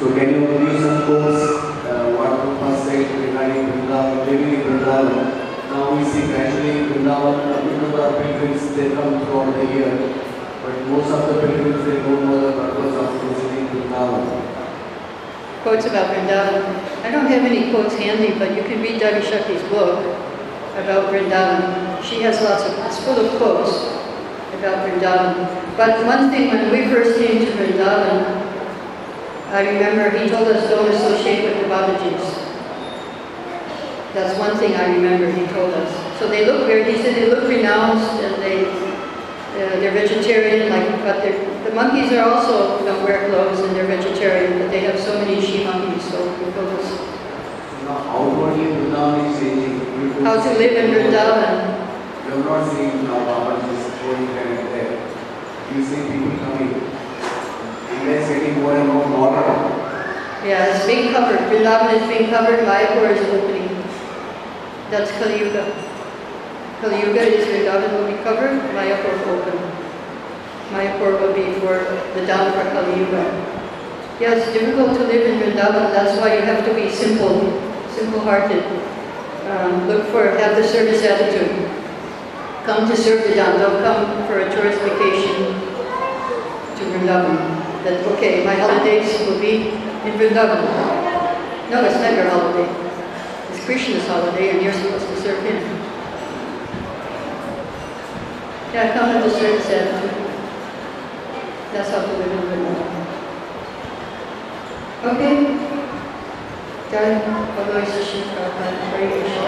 So 0.00 0.12
can 0.16 0.28
you 0.34 0.46
give 0.46 0.80
some 0.82 1.04
quotes, 1.06 1.42
uh, 1.86 2.12
what 2.16 2.40
Prabhupada 2.40 2.84
said 2.84 3.20
regarding 3.20 3.66
Vrindavan, 3.68 4.26
living 4.26 4.54
in 4.54 4.60
Vrindavan? 4.62 5.45
Now 5.76 5.94
we 5.94 6.02
see 6.08 6.24
gradually 6.28 6.88
Vrindavan, 6.88 7.52
pilgrims, 8.16 8.74
they 8.76 8.94
come 8.94 9.20
throughout 9.20 9.52
the 9.56 9.66
year. 9.74 9.92
But 10.64 10.86
most 10.88 11.10
of 11.12 11.28
the 11.28 11.46
pilgrims, 11.46 11.84
they 11.84 12.00
the 12.00 12.52
purpose 12.56 12.96
of 12.96 13.20
visiting 13.20 13.68
Vrindavan. 13.68 14.24
Quotes 15.62 15.84
about 15.84 16.16
Vrindavan. 16.16 16.64
I 17.04 17.10
don't 17.10 17.26
have 17.26 17.44
any 17.44 17.70
quotes 17.70 17.94
handy, 17.96 18.38
but 18.38 18.56
you 18.56 18.62
can 18.62 18.80
read 18.80 18.98
Devi 18.98 19.20
Shakti's 19.20 19.62
book 19.68 20.00
about 20.78 21.12
Vrindavan. 21.12 22.02
She 22.02 22.22
has 22.22 22.40
lots 22.40 22.64
of, 22.64 22.72
it's 22.86 22.98
full 23.04 23.20
of 23.20 23.36
quotes 23.36 23.76
about 24.56 24.88
Vrindavan. 24.88 25.76
But 25.76 26.06
one 26.06 26.30
thing, 26.30 26.48
when 26.48 26.72
we 26.72 26.88
first 26.88 27.18
came 27.18 27.44
to 27.44 27.52
Vrindavan, 27.52 28.24
I 29.52 29.60
remember 29.60 30.08
he 30.16 30.26
told 30.30 30.48
us 30.48 30.70
don't 30.70 30.88
associate 30.88 31.44
with 31.44 31.60
the 31.60 31.68
Babajis. 31.68 32.45
That's 34.16 34.32
one 34.38 34.56
thing 34.56 34.72
I 34.72 34.96
remember 34.96 35.28
he 35.30 35.44
told 35.52 35.74
us. 35.74 35.92
So 36.18 36.26
they 36.26 36.46
look 36.46 36.64
very, 36.66 36.90
he 36.90 37.02
said 37.02 37.16
they 37.20 37.28
look 37.28 37.44
renounced 37.46 38.16
and 38.24 38.40
they, 38.40 38.64
uh, 38.64 39.76
they're 39.76 39.92
vegetarian, 39.92 40.70
like, 40.72 40.88
but 41.04 41.20
they're, 41.20 41.36
the 41.68 41.74
monkeys 41.76 42.10
are 42.16 42.24
also, 42.24 42.80
don't 42.86 43.04
wear 43.04 43.28
clothes 43.28 43.60
and 43.60 43.76
they're 43.76 43.84
vegetarian, 43.84 44.58
but 44.58 44.70
they 44.70 44.80
have 44.88 44.98
so 44.98 45.20
many 45.20 45.36
she 45.44 45.64
monkeys, 45.64 46.02
so 46.08 46.16
he 46.40 46.50
told 46.52 46.72
us 46.80 46.96
So 46.96 47.84
now 47.84 48.00
outwardly 48.08 48.64
Vrindavan 48.72 49.20
is 49.28 49.38
changing. 49.38 49.84
You 49.84 50.24
how 50.24 50.40
to 50.40 50.48
live 50.48 50.72
in 50.80 50.86
Vrindavan. 50.96 51.76
You 52.24 52.30
have 52.40 52.44
not 52.46 52.72
seen 52.72 53.04
now 53.04 53.20
Babaji's 53.20 54.00
going 54.00 54.28
here 54.32 54.48
and 54.48 54.68
there. 54.72 54.96
You 55.76 55.84
see 55.84 56.08
people 56.08 56.40
coming. 56.40 56.72
India 57.92 58.16
is 58.16 58.28
getting 58.32 58.62
more 58.62 58.76
and 58.80 58.88
more 58.88 59.06
modern. 59.12 59.76
Yeah, 60.48 60.72
it's 60.74 60.86
being 60.86 61.12
covered, 61.12 61.52
Vrindavan 61.52 62.00
is 62.00 62.08
being 62.08 62.30
covered, 62.30 62.60
Mayapur 62.64 63.12
is 63.12 63.20
opening. 63.28 63.65
That's 64.90 65.10
Kali 65.18 65.40
Yuga. 65.40 65.66
Kali 66.80 67.02
Yuga 67.02 67.22
is 67.26 67.42
Vrindavan 67.50 67.90
will 67.98 68.06
be 68.06 68.22
covered, 68.22 68.54
Mayapur 68.70 69.18
open. 69.26 69.58
Mayapur 70.70 71.18
will 71.18 71.34
be 71.34 71.58
for 71.58 71.82
the 72.14 72.24
down 72.24 72.52
for 72.54 72.62
Kali 72.70 73.00
Yuga. 73.00 73.24
Yes, 74.20 74.46
difficult 74.52 74.96
to 74.96 75.02
live 75.10 75.26
in 75.26 75.40
Vrindavan, 75.42 75.90
that's 75.90 76.20
why 76.20 76.36
you 76.38 76.42
have 76.42 76.64
to 76.64 76.72
be 76.74 76.88
simple, 76.88 77.58
simple-hearted. 77.90 78.62
Um, 79.50 79.88
look 79.88 80.06
for, 80.14 80.30
have 80.38 80.54
the 80.54 80.62
service 80.62 81.02
attitude. 81.02 81.66
Come 82.64 82.88
to 82.88 82.96
serve 82.96 83.26
the 83.26 83.34
Dham, 83.34 83.58
don't 83.58 83.82
come 83.82 84.26
for 84.28 84.38
a 84.38 84.46
tourist 84.54 84.78
vacation 84.82 85.50
to 86.78 86.82
Vrindavan. 86.94 87.42
That, 87.82 88.06
okay, 88.14 88.44
my 88.44 88.54
holidays 88.54 89.18
will 89.26 89.40
be 89.40 89.74
in 90.06 90.14
Vrindavan. 90.14 90.62
No, 91.70 91.84
it's 91.84 91.98
not 91.98 92.14
your 92.14 92.30
holiday. 92.30 92.85
Krishna's 93.66 94.06
holiday 94.06 94.50
and 94.50 94.62
you're 94.62 94.72
supposed 94.72 95.08
to 95.08 95.16
serve 95.22 95.42
him. 95.42 95.56
Yeah, 98.72 98.94
come 98.96 99.12
with 99.12 99.24
the 99.24 99.30
service 99.40 99.66
attitude. 99.66 100.10
That's 101.72 101.90
how 101.90 102.02
to 102.02 102.12
live 102.16 102.30
in 102.30 102.38
Vrindavan. 102.46 103.06
Okay. 105.02 105.36
Done. 106.92 107.58
Although 107.58 107.80
it's 107.82 107.90
a 107.90 108.04
shift, 108.04 108.28
Hare. 108.28 109.46